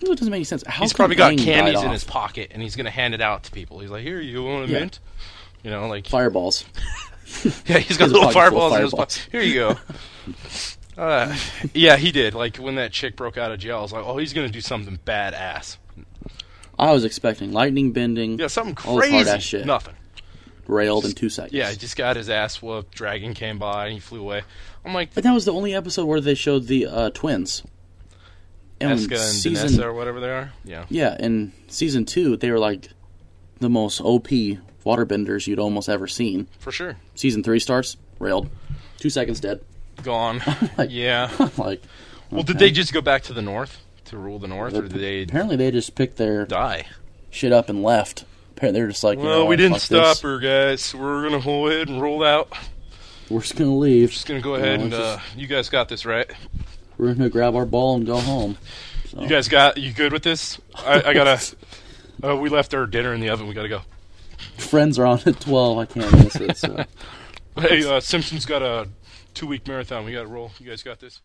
It 0.00 0.06
doesn't 0.08 0.28
make 0.30 0.38
any 0.38 0.44
sense. 0.44 0.64
How 0.66 0.82
He's 0.82 0.92
probably 0.92 1.16
got 1.16 1.38
candies 1.38 1.80
in 1.80 1.86
off? 1.86 1.92
his 1.92 2.04
pocket, 2.04 2.50
and 2.52 2.60
he's 2.60 2.76
gonna 2.76 2.90
hand 2.90 3.14
it 3.14 3.20
out 3.22 3.44
to 3.44 3.50
people. 3.52 3.78
He's 3.78 3.88
like, 3.90 4.02
here, 4.02 4.20
you 4.20 4.42
want 4.42 4.68
a 4.68 4.72
Yeah. 4.72 4.80
mint? 4.80 4.98
You 5.62 5.70
know, 5.70 5.86
like 5.86 6.06
Fireballs. 6.08 6.64
yeah, 7.66 7.78
he's 7.78 7.96
got 7.96 8.10
little 8.10 8.28
of 8.28 8.34
fireballs 8.34 8.74
in 8.76 8.82
his 8.82 8.90
pocket. 8.92 9.28
Here 9.32 9.40
you 9.40 9.54
go. 9.54 9.76
Uh, 10.98 11.34
yeah, 11.72 11.96
he 11.96 12.12
did. 12.12 12.34
Like 12.34 12.56
when 12.58 12.74
that 12.74 12.92
chick 12.92 13.16
broke 13.16 13.38
out 13.38 13.50
of 13.50 13.58
jail, 13.60 13.78
I 13.78 13.80
was 13.80 13.92
like, 13.92 14.04
oh, 14.04 14.18
he's 14.18 14.32
gonna 14.34 14.48
do 14.50 14.60
something 14.60 14.98
badass. 15.06 15.78
I 16.78 16.92
was 16.92 17.04
expecting 17.04 17.52
lightning 17.52 17.92
bending, 17.92 18.38
Yeah, 18.38 18.48
something 18.48 18.74
crazy. 18.74 19.12
All 19.16 19.24
hard-ass 19.24 19.42
shit. 19.42 19.64
Nothing. 19.64 19.94
Railed 20.66 21.04
in 21.04 21.12
two 21.12 21.28
seconds. 21.28 21.52
Yeah, 21.54 21.70
he 21.70 21.76
just 21.76 21.96
got 21.96 22.16
his 22.16 22.28
ass 22.30 22.60
whooped. 22.62 22.94
Dragon 22.94 23.34
came 23.34 23.58
by 23.58 23.86
and 23.86 23.94
he 23.94 24.00
flew 24.00 24.20
away. 24.20 24.42
I'm 24.84 24.92
like, 24.94 25.14
But 25.14 25.24
that 25.24 25.32
was 25.32 25.44
the 25.44 25.52
only 25.52 25.74
episode 25.74 26.06
where 26.06 26.20
they 26.20 26.34
showed 26.34 26.66
the 26.66 26.86
uh, 26.86 27.10
twins. 27.10 27.62
And 28.80 28.98
Eska 28.98 29.12
and 29.12 29.18
season, 29.20 29.68
Danessa 29.68 29.84
or 29.84 29.92
whatever 29.92 30.20
they 30.20 30.30
are. 30.30 30.52
Yeah. 30.64 30.84
Yeah, 30.90 31.16
in 31.18 31.52
season 31.68 32.04
two, 32.04 32.36
they 32.36 32.50
were 32.50 32.58
like 32.58 32.88
the 33.60 33.70
most 33.70 34.00
OP 34.00 34.28
waterbenders 34.84 35.46
you'd 35.46 35.58
almost 35.60 35.88
ever 35.88 36.06
seen. 36.06 36.48
For 36.58 36.72
sure. 36.72 36.96
Season 37.14 37.42
three 37.42 37.60
starts, 37.60 37.96
railed. 38.18 38.50
Two 38.98 39.10
seconds 39.10 39.40
dead. 39.40 39.60
Gone. 40.02 40.42
Like- 40.76 40.90
yeah. 40.90 41.30
like, 41.56 41.82
Well, 42.30 42.42
did 42.42 42.58
they 42.58 42.70
just 42.72 42.92
go 42.92 43.00
back 43.00 43.22
to 43.24 43.32
the 43.32 43.42
north 43.42 43.80
to 44.06 44.18
rule 44.18 44.38
the 44.38 44.48
north, 44.48 44.74
or 44.74 44.82
did 44.82 44.90
they 44.90 45.22
Apparently, 45.22 45.56
they 45.56 45.70
just 45.70 45.94
picked 45.94 46.16
their 46.16 46.44
die? 46.44 46.86
shit 47.30 47.52
up 47.52 47.68
and 47.68 47.82
left. 47.82 48.24
Apparently, 48.56 48.80
they're 48.80 48.88
just 48.88 49.04
like, 49.04 49.18
Well, 49.18 49.26
know 49.40 49.44
we 49.46 49.56
didn't 49.56 49.80
stop 49.80 50.14
this. 50.14 50.20
her, 50.22 50.38
guys. 50.38 50.94
We're 50.94 51.28
gonna 51.28 51.42
go 51.42 51.66
ahead 51.68 51.88
and 51.88 52.00
roll 52.00 52.22
out. 52.24 52.52
We're 53.28 53.40
just 53.40 53.56
gonna 53.56 53.76
leave. 53.76 54.10
Just 54.12 54.26
gonna 54.26 54.40
go 54.40 54.56
You 54.56 54.62
ahead 54.62 54.78
know, 54.80 54.84
and 54.86 54.94
it's 54.94 55.02
uh, 55.02 55.20
you 55.36 55.46
guys 55.46 55.68
got 55.68 55.88
this, 55.88 56.04
right? 56.06 56.30
We're 56.96 57.14
gonna 57.14 57.30
grab 57.30 57.56
our 57.56 57.66
ball 57.66 57.96
and 57.96 58.06
go 58.06 58.18
home. 58.18 58.56
So, 59.08 59.22
You 59.22 59.28
guys 59.28 59.48
got 59.48 59.78
you 59.78 59.92
good 59.92 60.12
with 60.12 60.22
this? 60.22 60.60
I, 60.76 61.02
I 61.02 61.14
gotta. 61.14 61.40
Uh, 62.22 62.36
we 62.36 62.48
left 62.48 62.72
our 62.72 62.86
dinner 62.86 63.12
in 63.12 63.20
the 63.20 63.28
oven. 63.28 63.46
We 63.46 63.52
gotta 63.52 63.68
go. 63.68 63.82
friends 64.56 64.98
are 64.98 65.04
on 65.04 65.20
at 65.26 65.40
twelve. 65.40 65.76
I 65.78 65.84
can't 65.84 66.10
miss 66.12 66.36
it. 66.36 66.56
So. 66.56 66.84
Hey, 67.60 67.84
uh, 67.84 68.00
Simpsons 68.00 68.46
got 68.46 68.62
a 68.62 68.88
two 69.34 69.46
week 69.46 69.66
marathon. 69.68 70.04
We 70.06 70.12
gotta 70.12 70.26
roll. 70.28 70.50
You 70.58 70.66
guys 70.66 70.82
got 70.82 71.00
this. 71.00 71.20